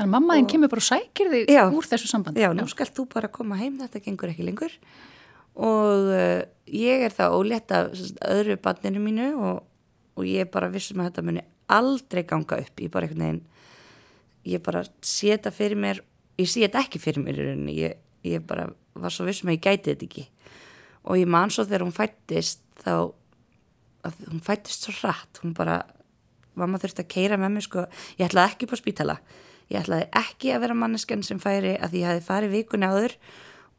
[0.00, 1.62] Þannig að mamma þín kemur bara og sækir þig Já.
[1.68, 2.40] úr þessu sambandi.
[2.40, 4.76] Já, nú skalt þú bara koma heim, þetta gengur ekki lengur.
[5.60, 7.90] Og uh, ég er það ólétt af
[8.30, 9.64] öðru barninu mínu og,
[10.16, 13.42] og ég er bara vissum að þetta muni aldrei ganga upp, ég bara einhvern veginn
[14.48, 16.04] ég bara sé þetta fyrir mér
[16.40, 18.68] ég sé þetta ekki fyrir mér í rauninni ég, ég bara
[19.00, 20.26] var svo vissum að ég gæti þetta ekki.
[21.08, 23.12] Og ég man svo þegar hún fættist þá
[24.30, 25.82] hún fættist svo hratt hún bara,
[26.56, 27.86] mamma þurfti að keira með mig sko,
[28.18, 29.16] ég ætlaði ekki á spítala.
[29.70, 33.16] Ég ætlaði ekki að vera manneskan sem færi að ég hafi farið vikunni áður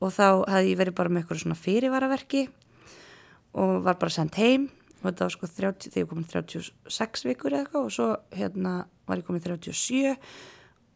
[0.02, 2.46] og þá hafði ég verið bara með eitthvað svona fyrirvaraverki
[3.62, 4.70] og var bara sendt heim
[5.02, 8.74] og þetta var sko 30, þegar ég komin 36 vikur eða eitthvað og svo hérna
[9.10, 10.18] var ég komin 37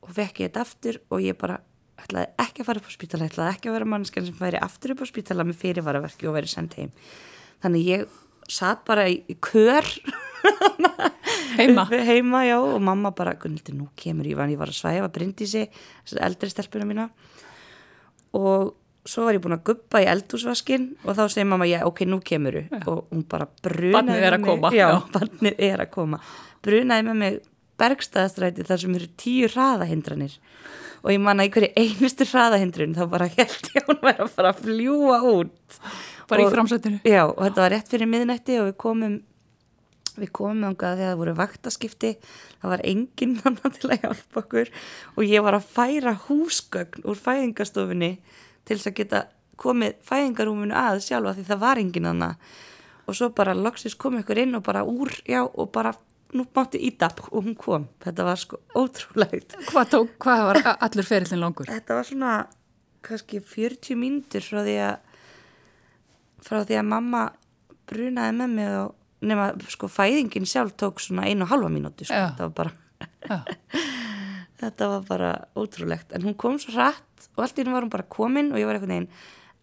[0.06, 1.60] og fekk ég þetta aftur og ég bara
[2.02, 4.94] ætlaði ekki að fara upp á spítala, ætlaði ekki að vera manneskan sem færi aftur
[4.94, 6.92] upp á spítala með fyrirvaraverki og verið sendt heim.
[7.64, 8.18] Þannig ég
[8.52, 9.88] satt bara í, í kör.
[11.56, 11.86] Heima.
[12.10, 15.66] Heima, já, og mamma bara, Gunnildur, nú kemur ég, ég var að svæfa Bryndísi,
[16.04, 17.08] þessi eldri stelpuna mína.
[18.36, 22.06] Og svo var ég búin að guppa í eldhúsvaskin og þá segir mamma, já, ok,
[22.10, 22.58] nú kemur
[22.90, 26.20] og hún bara brunaði Barnið er að koma, Já, barnið er að koma.
[26.66, 27.38] Brunaði með mig
[27.82, 30.36] bergstæðastræti þar sem eru tíu hraðahindranir.
[31.06, 34.32] Og ég manna í hverju einustu hraðahindrun þá bara held ég að hún væri að
[34.34, 35.80] fara að fljúa út.
[36.32, 37.02] Bara í Og- framsættinu.
[37.06, 39.18] Já, og þetta var rétt fyrir miðnætti og við komum
[40.16, 42.12] við komum þangað þegar það voru vaktaskipti.
[42.64, 44.70] Það var enginn annan til að hjálpa okkur.
[45.20, 48.12] Og ég var að færa húsgögn úr fæðingastofunni
[48.66, 49.22] til þess að geta
[49.62, 52.36] komið fæðingarúminu að sjálfa því það var enginn annan
[53.06, 55.94] og svo bara loksins kom ykkur inn og bara úr, já, og bara
[56.36, 61.08] nú mátti íta og hún kom þetta var sko ótrúlegt Hvað, tók, hvað var allur
[61.08, 61.70] ferillin langur?
[61.70, 62.34] þetta var svona
[63.06, 64.96] kannski 40 mínútur frá því að
[66.46, 67.24] frá því að mamma
[67.90, 72.18] brunaði með mig og nema sko fæðingin sjálf tók svona einu og halva mínútu sko.
[72.18, 72.34] Já.
[72.38, 72.74] það var bara.
[74.62, 76.14] þetta var bara ótrúlegt.
[76.16, 78.70] En hún kom svo hratt og allt í hún var hún bara komin og ég
[78.70, 79.10] var einhvern veginn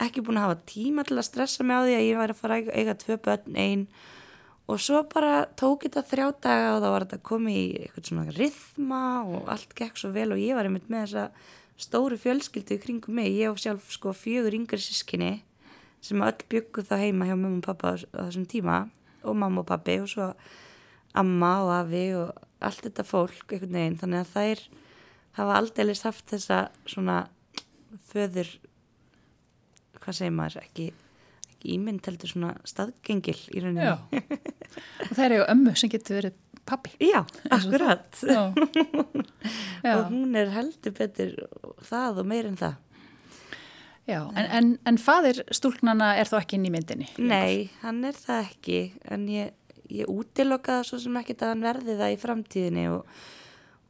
[0.03, 2.41] ekki búin að hafa tíma til að stressa mig á því að ég væri að
[2.41, 3.87] fara að eiga, tvö börn einn
[4.71, 8.35] og svo bara tók þetta þrjá daga og þá var þetta komið í eitthvað svona
[8.37, 11.25] rithma og allt gekk svo vel og ég var einmitt með þessa
[11.83, 15.33] stóru fjölskyldu í kringum mig, ég og sjálf sko fjögur yngri sískinni
[16.03, 18.79] sem öll bygguð þá heima hjá mamma og pappa á þessum tíma
[19.23, 20.33] og mamma og pappi og svo
[21.19, 23.99] amma og afi og allt þetta fólk einhvern veginn.
[24.01, 24.63] Þannig að þær
[25.39, 27.23] hafa aldeilis haft þessa svona
[28.13, 28.51] föður
[30.03, 30.87] hvað segir maður ekki,
[31.53, 33.97] ekki ímynd heldur svona staðgengil í rauninni Já.
[34.03, 36.95] og það er eigu ömmu sem getur verið pappi.
[37.03, 38.43] Já, akkurat Já.
[39.87, 39.95] Já.
[39.97, 41.37] og hún er heldur betur
[41.87, 42.81] það og meir en það
[44.03, 47.07] Já, en, en, en fadir stúlknana er þó ekki inn í myndinni.
[47.23, 48.79] Nei, hann er það ekki
[49.15, 49.53] en ég,
[49.95, 53.13] ég útilokkaða svo sem ekki að hann verði það í framtíðinni og,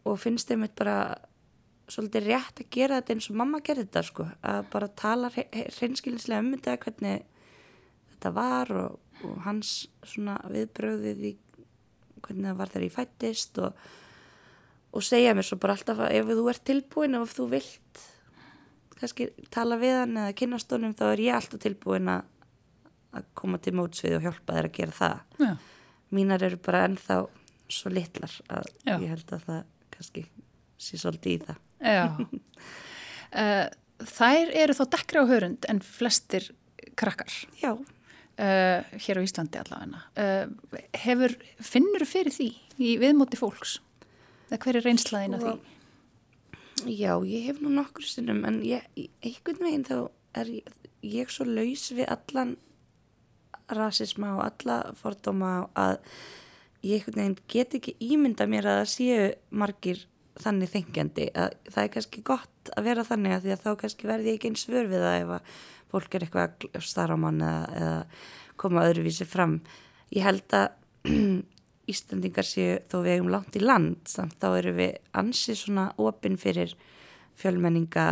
[0.04, 0.96] og finnst þeim bara
[1.92, 6.42] svolítið rétt að gera þetta eins og mamma gerði þetta sko, að bara tala hreinskilinslega
[6.42, 7.24] um þetta hvernig
[8.12, 9.72] þetta var og, og hans
[10.06, 11.34] svona viðbröðið í
[12.22, 13.84] hvernig það var þegar ég fættist og,
[14.92, 18.02] og segja mér svo bara alltaf að ef þú ert tilbúin og ef þú vilt
[19.02, 22.28] kannski tala við hann eða kynast honum þá er ég alltaf tilbúin að
[23.36, 25.52] koma til mótsvið og hjálpa þér að gera það Já.
[26.14, 27.18] mínar eru bara ennþá
[27.72, 28.94] svo litlar að Já.
[28.94, 29.60] ég held að það
[29.92, 30.24] kannski
[30.82, 31.60] sé svolítið í það
[34.16, 36.50] þær eru þó dekkri á hörund en flestir
[36.98, 40.02] krakkar Já, uh, hér á Íslandi allavegna.
[40.16, 42.50] Uh, hefur, finnur fyrir því
[42.82, 43.78] í viðmóti fólks?
[44.50, 45.54] Eða hver er reynslaðin að því?
[46.86, 48.84] já, ég hef nú nokkur sinnum en ég,
[49.22, 49.96] einhvern veginn þá
[50.38, 52.56] er ég, ég svo laus við allan
[53.72, 56.00] rasisma og alla fordóma að
[56.82, 59.28] ég einhvern veginn get ekki ímynda mér að það séu
[59.62, 60.04] margir
[60.40, 64.08] þannig þengjandi að það er kannski gott að vera þannig að því að þá kannski
[64.08, 65.56] verði ég ekki eins svör við það ef að
[65.92, 67.96] fólk er eitthvað að starra á mann eða, eða
[68.62, 69.58] koma öðruvísi fram.
[70.14, 70.68] Ég held að
[71.92, 76.38] Íslandingar séu þó við eigum langt í land samt þá eru við ansi svona opinn
[76.40, 76.76] fyrir
[77.42, 78.06] fjölmenninga,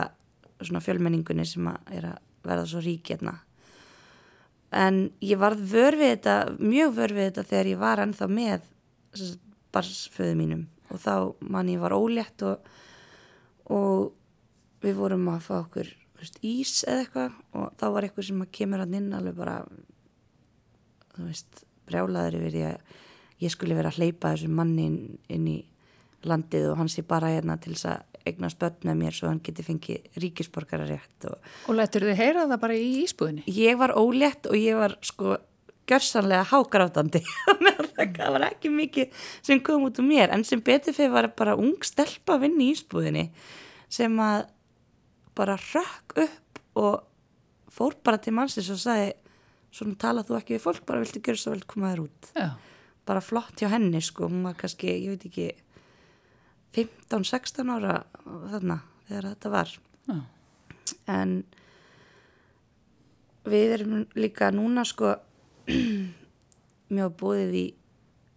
[0.61, 3.39] svona fjölmenningunni sem að er að verða svo rík hérna.
[4.75, 8.69] En ég varð vör við þetta, mjög vör við þetta þegar ég var ennþá með
[9.71, 11.15] barsföðu mínum og þá
[11.53, 12.67] mann ég var ólétt og,
[13.71, 14.11] og
[14.85, 18.83] við vorum að fá okkur veist, ís eða eitthvað og þá var eitthvað sem kemur
[18.85, 19.57] hann inn alveg bara
[21.17, 22.95] þú veist, brjálaður yfir því að
[23.41, 25.59] ég skulle vera að hleypa þessum manni inn, inn í
[26.29, 29.41] landið og hann sé bara hérna til þess að eignast börn með mér svo hann
[29.45, 33.47] geti fengið ríkisborgararétt og Og lætur þið heyra það bara í ísbúðinni?
[33.49, 35.39] ég var ólétt og ég var sko
[35.91, 37.23] gjörsanlega hágrátandi.
[38.01, 40.33] Það var ekki mikið sem kom út úr mér.
[40.33, 43.27] En sem betur fyrir var bara ung stelpa að vinna í ísbúðinni
[43.91, 44.47] sem að
[45.37, 49.13] bara rökk upp og fór bara til mannsins og sagði
[49.75, 52.33] svona tala þú ekki við fólk bara viltu gera svo vel koma þér út.
[52.35, 52.51] Já.
[53.07, 54.29] bara flott hjá henni sko.
[54.29, 55.49] Hún var kannski, ég veit ekki
[56.77, 58.03] 15-16 ára
[58.53, 59.73] þarna þegar þetta var.
[60.11, 60.19] Já.
[61.11, 61.41] en
[63.51, 65.15] við erum líka núna sko
[66.97, 67.67] mjög búið í,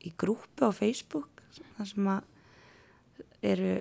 [0.07, 1.43] í grúpu á Facebook
[1.77, 2.29] þar sem að
[3.43, 3.73] eru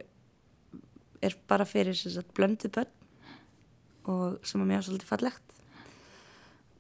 [1.23, 1.99] er bara fyrir
[2.35, 2.91] blöndu börn
[4.11, 5.59] og sem að mér er svolítið fallegt.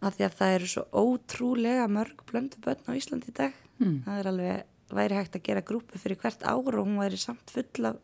[0.03, 3.59] Af því að það eru svo ótrúlega mörg blöndu börn á Íslandi í dag.
[3.83, 4.03] Mm.
[4.05, 7.51] það er alveg, væri hægt að gera grúpu fyrir hvert ár og hún væri samt
[7.51, 7.95] fulla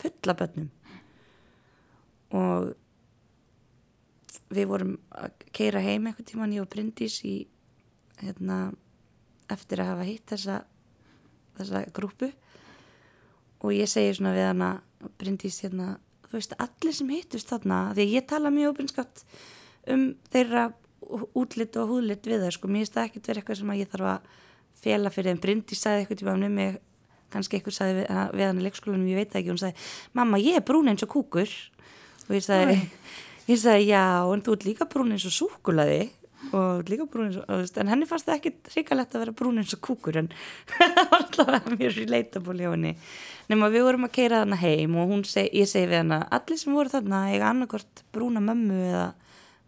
[0.00, 0.70] fulla börnum.
[2.34, 2.70] Og
[4.50, 7.34] við vorum að keira heim einhvern tíman ég og Bryndís í
[8.22, 8.60] hérna
[9.50, 10.60] eftir að hafa hitt þessa
[11.58, 12.30] þessa grúpu
[13.60, 14.70] og ég segi svona við hana
[15.20, 15.94] Bryndís hérna,
[16.28, 19.24] þú veist, allir sem hittust þarna, því ég tala mjög opinskátt
[19.90, 20.68] um þeirra
[21.36, 23.90] útlit og húðlit við það, sko, mér finnst það ekkert verið eitthvað sem að ég
[23.94, 24.28] þarf að
[24.80, 25.40] fela fyrir þeim.
[25.44, 26.78] Bryndís sagði eitthvað tíma um mig
[27.30, 28.06] kannski eitthvað sagði við,
[28.36, 31.12] við hann í leikskólanum, ég veit ekki, hún sagði mamma, ég er brún eins og
[31.14, 31.56] kúkur.
[32.28, 32.76] Og ég sagði,
[33.50, 36.10] ég sagði já, en þú ert líka brún eins og súkulaði
[36.52, 39.74] og líka brún eins og, en henni fannst það ekki hrikalegt að vera brún eins
[39.76, 40.30] og kúkur en
[40.72, 42.92] það var alltaf mjög relatable hjá henni.
[43.50, 46.74] Nema við vorum að keira þarna heim og seg, ég segi við hana allir sem
[46.74, 49.04] voru þarna eiga annarkort brúna mömmu eða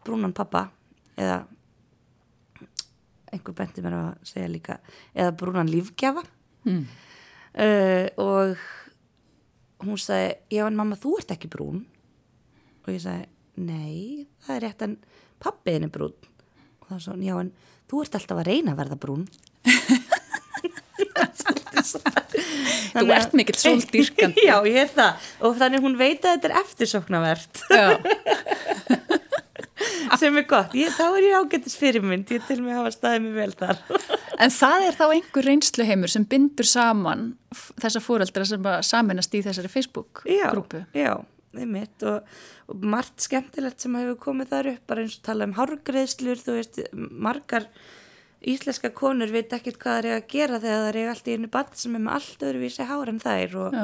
[0.06, 0.64] brúnan pappa
[1.20, 1.42] eða
[3.32, 4.80] einhver benti mér að segja líka
[5.12, 6.24] eða brúnan lífgjafa.
[6.62, 6.82] Mm.
[7.58, 8.66] uh, og
[9.82, 11.84] hún sagði, já en mamma þú ert ekki brún.
[12.82, 13.28] Og ég sagði,
[13.60, 15.00] nei, það er rétt en
[15.42, 16.31] pappiðin er brún
[16.92, 17.52] það var svona, já en
[17.90, 19.26] þú ert alltaf að reyna að verða brún
[22.92, 24.44] Þú ert mikill sóldýrkandi.
[24.50, 25.28] Já, ég er það.
[25.48, 27.62] Og þannig hún veit að þetta er eftirsoknavert.
[27.72, 27.86] Já,
[30.20, 30.76] sem er gott.
[30.78, 32.30] Ég, þá er ég ágættis fyrirmynd.
[32.36, 33.80] Ég til mig hafa staðið mig vel þar.
[34.42, 37.24] en það er þá einhver reynsluheimur sem bindur saman
[37.82, 40.84] þessa fóreldra sem að saminast í þessari Já, Facebook-grúpu.
[40.96, 41.12] já,
[41.56, 42.28] einmitt og,
[42.70, 46.56] og margt skemmtilegt sem hefur komið þar upp, bara eins og tala um hárgreðslur, þú
[46.58, 47.68] veist, margar
[48.42, 51.50] íslenska konur veit ekkert hvað það er að gera þegar það er allt í einu
[51.52, 53.76] bann sem er með allt öðruvísi hár en þær og,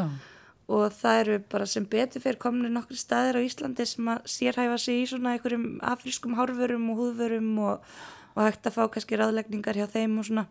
[0.74, 4.78] og það eru bara sem betur fyrir komin nokkri staðir á Íslandi sem að sérhæfa
[4.82, 7.86] sig í svona einhverjum afrískum hárvörum og húðvörum og,
[8.34, 10.48] og hægt að fá kannski ráðlegningar hjá þeim og svona.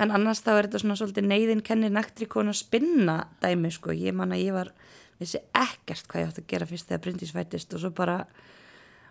[0.00, 3.96] En annars þá er þetta svona svolítið neyðin kennir nektri konu að spinna dæmi sko,
[3.96, 4.70] ég man að ég var
[5.20, 8.18] vissi ekkert hvað ég átti að gera fyrst þegar Bryndís fættist og svo bara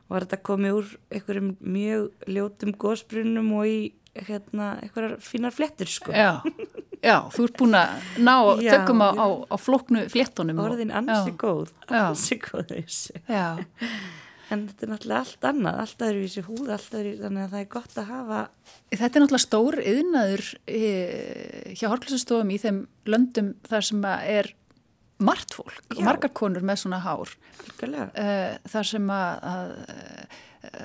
[0.09, 3.79] var þetta komið úr einhverjum mjög ljótum gósbrunum og í
[4.19, 6.11] hérna einhverjar fínar flettur sko.
[6.17, 6.41] Já,
[7.05, 8.33] já, þú ert búin að ná
[8.65, 10.57] Já, tökum á, á, á flóknu fléttunum.
[10.59, 13.53] og- orðin ansi góð ansi góð þessu Já,
[14.49, 17.67] En þetta er náttúrulega allt annað, allt öðruvísi húð, allt öðruvísi, þannig að það er
[17.75, 18.39] gott að hafa,
[18.89, 20.79] þetta er náttúrulega stór yðnaður e,
[21.77, 22.79] hjá horklæsustofum í þeim
[23.13, 24.49] löndum þar sem er
[25.19, 26.05] margt fólk og Já.
[26.07, 27.31] margar konur með svona hár.
[28.07, 30.37] uh, þar sem að, að uh,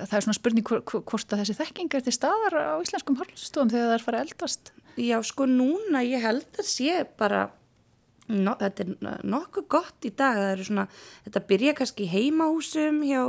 [0.06, 3.90] það er svona spurning hvort, að þessi þekking er til staðar á íslenskum horflustofum þegar
[3.90, 4.72] það er farið að eldast.
[4.98, 7.46] já sko núna ég held að sé bara,
[8.30, 10.86] no, þetta er nokkuð gott í dag, það eru svona,
[11.28, 13.22] þetta byrja kannski heimahúsum hjá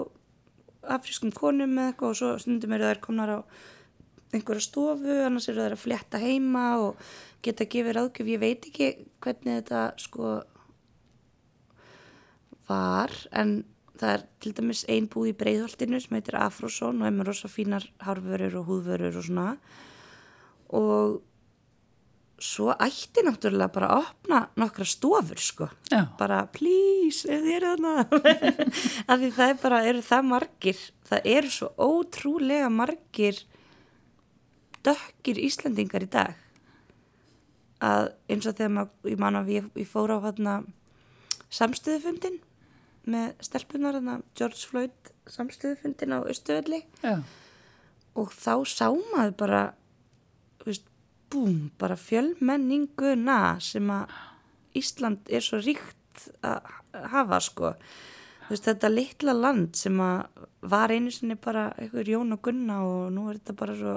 [0.96, 3.40] afrískum konum með eitthvað og svo stundum eru þær komnar á
[4.36, 7.08] einhverja stofu, annars eru þær að flétta heima og
[7.46, 8.92] geta gefið ráðgjöf, ég veit ekki
[9.24, 10.36] hvernig þetta sko
[12.70, 13.62] var en
[13.96, 17.86] það er til dæmis ein búð í breiðholtinu sem heitir Afrosón og með rosa fínar
[18.04, 19.48] hárvörur og húðvörur og svona.
[20.76, 21.22] Og
[22.42, 25.70] svo ætti náttúrulega bara að opna nokkra stofur sko.
[25.92, 26.10] Já.
[26.20, 27.96] bara please, þið eru þarna.
[29.10, 33.44] Af því það er bara, eru það margir það eru svo ótrúlega margir
[34.86, 36.42] dökkir Íslandingar í dag.
[37.86, 40.60] Að eins og þegar maður, ég man að ég, ég fór á hérna
[41.54, 42.40] samstöðufundin
[43.10, 44.00] með stelpunar
[44.38, 47.20] George Floyd samstöðufundin á Östuvelli Já,
[48.16, 49.62] og þá sá maður bara
[50.66, 50.88] veist,
[51.32, 54.14] búm, bara fjölmenninguna sem að
[54.76, 56.66] Ísland er svo ríkt að
[57.12, 57.70] hafa sko.
[58.50, 63.14] Veist, þetta litla land sem að var einu sinni bara einhver Jón og Gunna og
[63.16, 63.96] nú er þetta bara svo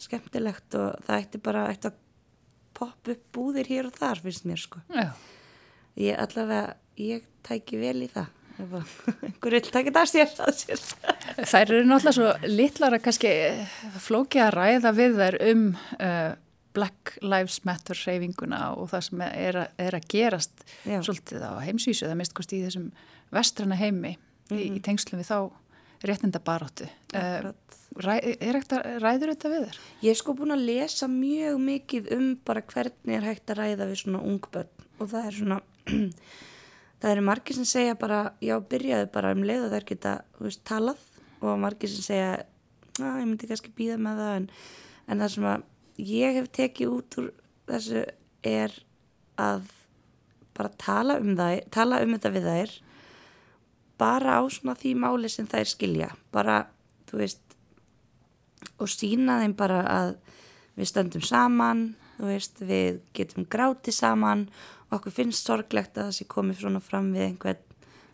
[0.00, 2.02] skemmtilegt og það ætti bara ætti að
[2.76, 4.82] poppa upp búðir hér og þar finnst mér sko.
[4.92, 5.08] Já.
[5.96, 8.94] ég allavega, ég tæki vel í það ef að
[9.28, 10.84] einhver vil taka það sér að sér
[11.36, 13.32] Þær eru náttúrulega svo litlar að kannski
[14.06, 15.64] flóki að ræða við þær um
[16.00, 16.32] uh,
[16.76, 20.98] Black Lives Matter reyfinguna og það sem er að, er að gerast Já.
[21.00, 22.90] svolítið á heimsvísu, það mist kosti í þessum
[23.32, 24.16] vestrana heimi
[24.52, 25.38] í, í tengslum við þá
[26.06, 26.88] réttinda baróttu.
[27.14, 27.78] Uh, Akkurat.
[28.04, 29.78] ræ, er ekkert að ræður þetta við þér?
[30.04, 33.88] Ég er sko búin að lesa mjög mikið um bara hvernig er hægt að ræða
[33.88, 35.58] við svona ungbönn og það er svona,
[37.06, 40.64] það eru margir sem segja bara, já, byrjaðu bara um leið og þær geta, veist,
[40.66, 41.02] talað.
[41.38, 42.30] Og margir sem segja,
[42.98, 44.32] já, ég myndi kannski býða með það.
[44.40, 44.48] En,
[45.06, 45.66] en það sem að
[46.10, 47.28] ég hef tekið út úr
[47.70, 48.02] þessu
[48.46, 48.74] er
[49.38, 49.70] að
[50.56, 52.74] bara tala um það, tala um þetta við þær
[54.00, 56.64] bara á svona því máli sem þær skilja, bara,
[57.08, 57.44] þú veist,
[58.82, 60.16] og sína þeim bara að
[60.76, 61.86] við stöndum saman,
[62.18, 64.48] þú veist, við getum grátið saman,
[64.94, 67.64] okkur finnst sorglegt að það sé komið svona fram við einhvern,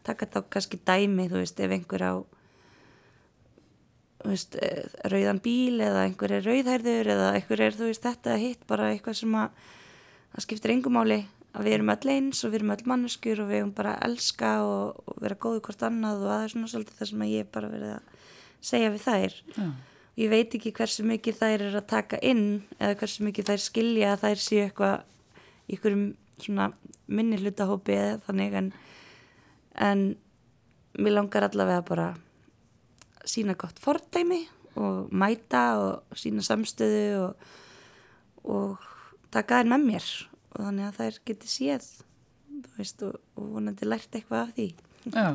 [0.06, 2.12] taka þá kannski dæmi, þú veist, ef einhver á
[4.22, 8.66] veist, eh, rauðan bíl eða einhver er rauðhærður eða einhver er, þú veist, þetta hitt,
[8.66, 9.62] bara eitthvað sem að
[10.32, 11.20] það skiptir engumáli
[11.52, 14.04] að við erum öll eins og við erum öll manneskjur og við erum bara að
[14.08, 17.32] elska og, og vera góðu hvort annað og það er svona svolítið það sem að
[17.32, 18.28] ég bara verið að
[18.62, 19.66] segja við þær Já.
[20.22, 22.46] ég veit ekki hversu mikið þær er að taka inn
[22.78, 24.96] eða hversu mikið þær skilja að þær séu eitthvað
[25.68, 26.06] í einhverjum
[26.44, 26.70] svona
[27.12, 28.70] minni hlutahópi eða þannig en,
[29.88, 30.04] en
[30.98, 32.08] mér langar allavega bara
[33.28, 34.42] sína gott fordæmi
[34.80, 37.46] og mæta og sína samstöðu og,
[38.44, 38.88] og
[39.32, 40.08] taka þær með mér
[40.52, 41.88] og þannig að þær geti séð
[42.76, 44.68] veist og, og vonandi lært eitthvað af því
[45.02, 45.28] Já.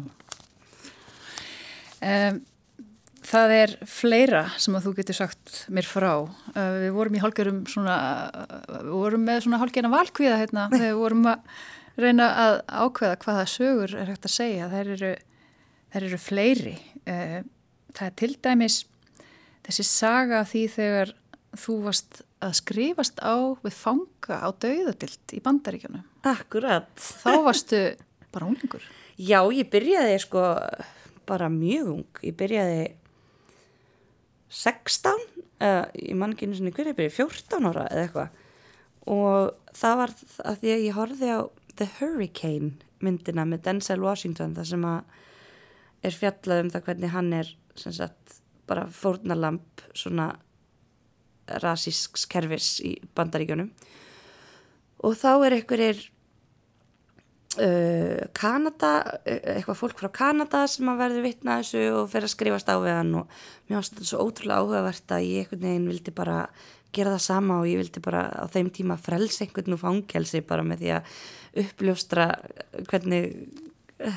[1.98, 2.38] Um,
[3.28, 6.12] það er fleira sem að þú getur sagt mér frá.
[6.54, 7.98] Uh, við vorum í hálgjörum svona,
[8.32, 11.58] uh, við vorum með svona hálgjörna valkvíða hérna þegar við vorum að
[11.98, 14.70] reyna að ákveða hvaða sögur er hægt að segja.
[14.72, 15.14] Þær eru,
[15.94, 16.76] þær eru fleiri.
[17.04, 17.40] Uh,
[17.94, 18.82] það er til dæmis
[19.68, 21.16] þessi saga því þegar
[21.58, 26.06] þú varst að skrifast á við fanga á dauðadild í bandaríkjunum.
[26.28, 26.92] Akkurat.
[26.96, 27.82] Þá varstu
[28.34, 28.86] bara unglingur.
[29.18, 30.44] Já, ég byrjaði sko
[31.28, 32.22] bara mjög ung.
[32.24, 32.84] Ég byrjaði
[34.54, 35.14] 16,
[35.64, 38.44] uh, ég man ekki einu sinni hverja, ég byrjaði 14 ára eða eitthvað.
[39.08, 40.14] Og það var
[40.52, 41.40] að því að ég horfið á
[41.78, 42.72] The Hurricane
[43.04, 45.16] myndina með Denzel Washington þar sem að
[46.08, 48.38] er fjallað um það hvernig hann er sagt,
[48.70, 50.32] bara fórnalamp svona
[51.64, 53.70] rasísks kerfis í bandaríkjónum
[55.06, 56.02] og þá er einhverjir
[57.64, 58.94] uh, Kanada
[59.26, 62.98] eitthvað fólk frá Kanada sem að verður vitna þessu og fer að skrifast á við
[62.98, 63.38] hann og
[63.68, 66.40] mér finnst þetta svo ótrúlega áhugavert að ég einhvern veginn vildi bara
[66.96, 70.66] gera það sama og ég vildi bara á þeim tíma frels einhvern og fangelsi bara
[70.66, 71.16] með því að
[71.64, 72.28] uppljóstra
[72.88, 73.34] hvernig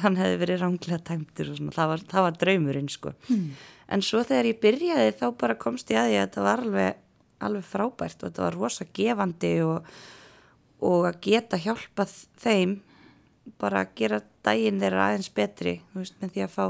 [0.02, 3.12] hann hefði verið ránglega tæmtur og svona, það var, það var draumurinn sko.
[3.30, 3.46] Mm.
[3.90, 7.00] En svo þegar ég byrjaði þá bara komst ég að ég að þetta var alveg,
[7.48, 9.90] alveg frábært og þetta var rosa gefandi og,
[10.84, 12.14] og að geta hjálpað
[12.44, 12.76] þeim
[13.60, 16.64] bara gera daginn þeirra aðeins betri, veist, með því að fá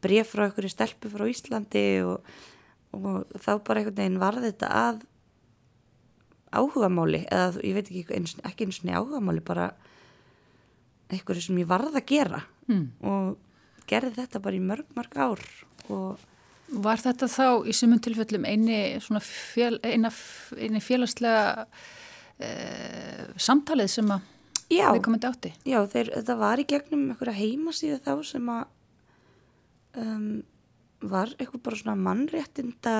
[0.00, 2.32] bref frá einhverju stelpu frá Íslandi og,
[2.96, 5.04] og þá bara einhvern veginn var þetta að
[6.50, 9.70] áhugamáli, eða ég veit ekki, eins, ekki eins og áhugamáli, bara
[11.10, 12.84] eitthvað sem ég varð að gera mm.
[13.06, 15.46] og gerði þetta bara í mörg, mörg ár
[15.90, 16.26] og
[16.70, 20.06] Var þetta þá í sumum tilfellum eini, fél, eina,
[20.54, 21.64] eini félagslega
[22.38, 24.28] eh, samtalið sem að
[24.70, 25.54] já, við komum átti?
[25.68, 28.62] Já, þeir, þetta var í gegnum einhverja heimasíðu þá sem að
[30.00, 30.28] um,
[31.00, 32.94] var eitthvað bara svona mannréttinda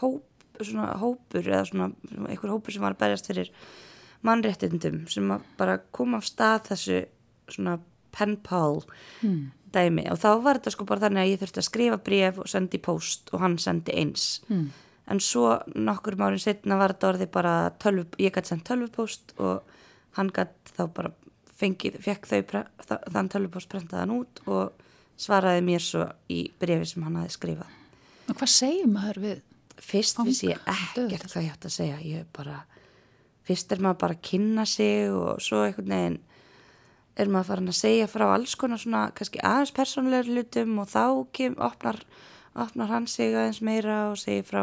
[0.00, 0.26] hóp,
[0.60, 1.90] svona hópur eða svona
[2.28, 3.50] einhver hópur sem var að berjast fyrir
[4.26, 7.00] mannréttindum sem að bara koma af stað þessu
[7.50, 7.78] svona
[8.14, 8.82] penpál
[9.24, 9.42] mm.
[9.74, 12.50] dæmi og þá var þetta sko bara þannig að ég þurfti að skrifa bref og
[12.50, 14.66] sendi post og hann sendi eins mm.
[15.14, 19.78] en svo nokkur márin setna var þetta orði bara tölvu, ég gæti sendt tölvupost og
[20.18, 21.12] hann gæti þá bara
[21.62, 22.64] fengið, fekk þau
[23.12, 24.72] þann tölvupost prentaðan út og
[25.20, 27.78] svaraði mér svo í brefi sem hann hafi skrifað
[28.30, 29.40] Og hvað segir maður við?
[29.82, 32.60] Fyrst vissi ég ekkert hvað ég ætti að segja ég bara,
[33.48, 36.20] fyrst er maður bara að kynna sig og svo einhvern veginn
[37.18, 41.04] er maður farin að segja frá alls konar svona kannski aðeins persónlegar lutum og þá
[41.36, 41.98] kem, opnar,
[42.54, 44.62] opnar hann sig aðeins meira og segir frá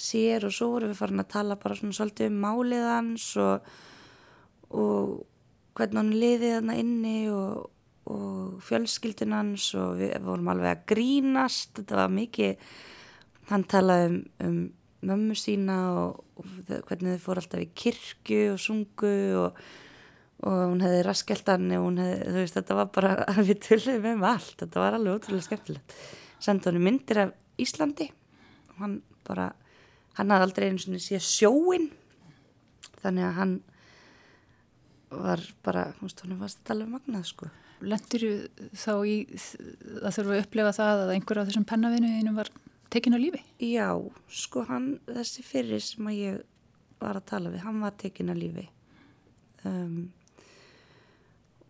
[0.00, 3.68] sér og svo vorum við farin að tala bara svona svolítið um málið hans og,
[4.74, 5.14] og
[5.78, 7.68] hvernig hann liðið hann inni og,
[8.10, 11.72] og fjölskyldun hans og við vorum alveg að grínast.
[11.78, 12.68] Þetta var mikið
[13.50, 14.58] hann talaði um, um
[15.04, 19.64] mömmu sína og, og hvernig þau fór alltaf í kirkju og sungu og
[20.44, 23.12] og hún hefði raskeltan og hún hefði, þú veist, þetta var bara
[23.48, 25.94] við tulluðum um allt, þetta var alveg ótrúlega skemmtilegt.
[26.42, 28.10] Sendi hann myndir af Íslandi.
[28.74, 29.52] Og hann bara
[30.18, 31.86] hann hafði aldrei einu svona síðan sjóin
[33.02, 33.54] þannig að hann
[35.20, 37.50] var bara, þú veist, hann var alveg magnað, sko
[37.84, 38.22] Lendur
[38.78, 42.50] þá í að þurfa að upplefa það að einhver af þessum pennavinuðinu var
[42.94, 43.40] tekin á lífi?
[43.60, 43.88] Já,
[44.30, 46.42] sko hann, þessi fyrir sem að ég
[47.02, 48.68] var að tala við, hann var tekin á lífi
[49.68, 49.96] um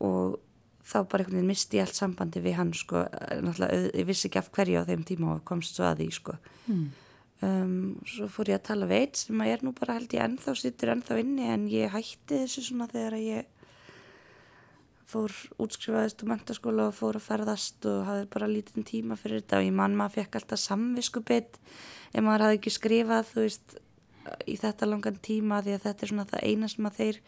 [0.05, 0.41] og
[0.85, 4.41] þá bara einhvern veginn misti ég allt sambandi við hann sko, náttúrulega ég vissi ekki
[4.41, 6.35] af hverju á þeim tíma og komst svo að því sko
[6.69, 6.85] mm.
[7.45, 7.75] Um,
[8.09, 10.25] svo fór ég að tala við eitt sem að ég er nú bara held ég
[10.25, 13.51] ennþá sittur ennþá inni en ég hætti þessu svona þegar ég
[15.15, 15.33] fór
[15.63, 19.61] útskrifaðist um mentaskóla og fór að ferðast og hafði bara lítinn tíma fyrir þetta.
[19.61, 21.59] Og ég mann maður fekk alltaf samviskubitt
[22.13, 23.77] ef maður hafði ekki skrifað þú veist
[24.49, 27.19] í þetta langan tíma því að þetta er svona það eina sem að þeir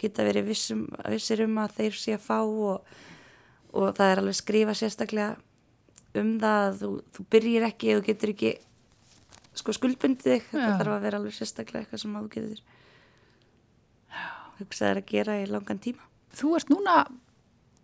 [0.00, 2.94] geta verið vissum, vissir um að þeir sé að fá og,
[3.74, 5.34] og það er alveg skrifa sérstaklega
[6.20, 8.54] um það að þú, þú byrjir ekki eða getur ekki
[9.54, 12.64] sko skuldbundið þig, þetta þarf að vera alveg sérstaklega eitthvað sem þú getur
[14.58, 16.08] hugsaðir að gera í langan tíma.
[16.34, 16.96] Þú ert núna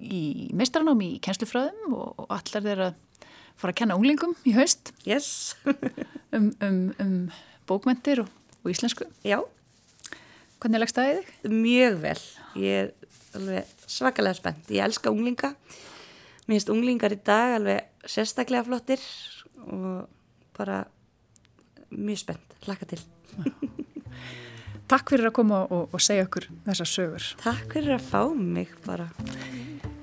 [0.00, 3.24] í meistranámi í kennslufröðum og allar þeir að
[3.60, 5.56] fara að kenna unglingum í haust yes.
[6.36, 7.16] um, um, um
[7.68, 8.30] bókmentir og,
[8.62, 9.06] og íslensku.
[9.26, 9.40] Já.
[10.60, 11.52] Hvernig leggst það í þig?
[11.66, 12.16] Mjög vel.
[12.60, 14.72] Ég er alveg svakalega spennt.
[14.72, 15.54] Ég elska unglinga.
[16.46, 19.04] Mér finnst unglingar í dag alveg sérstaklega flottir
[19.68, 20.08] og
[20.56, 20.82] bara
[21.94, 22.58] mjög spennt.
[22.68, 23.02] Laka til.
[24.90, 27.26] Takk fyrir að koma og, og segja okkur þessar sögur.
[27.44, 29.06] Takk fyrir að fá mig bara.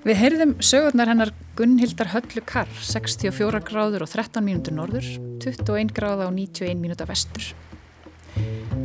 [0.08, 5.10] Við heyrðum sögurnar hennar Gunnhildar Höllu Karr, 64 gráður og 13 mínútur norður,
[5.44, 7.50] 21 gráða og 91 mínúta vestur.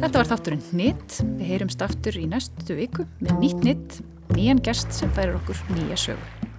[0.03, 1.21] Þetta var þátturinn Nitt.
[1.39, 4.01] Við heyrumst aftur í næstu viku með nýtt nitt,
[4.35, 6.52] nýjan gest sem færir okkur nýja sögur.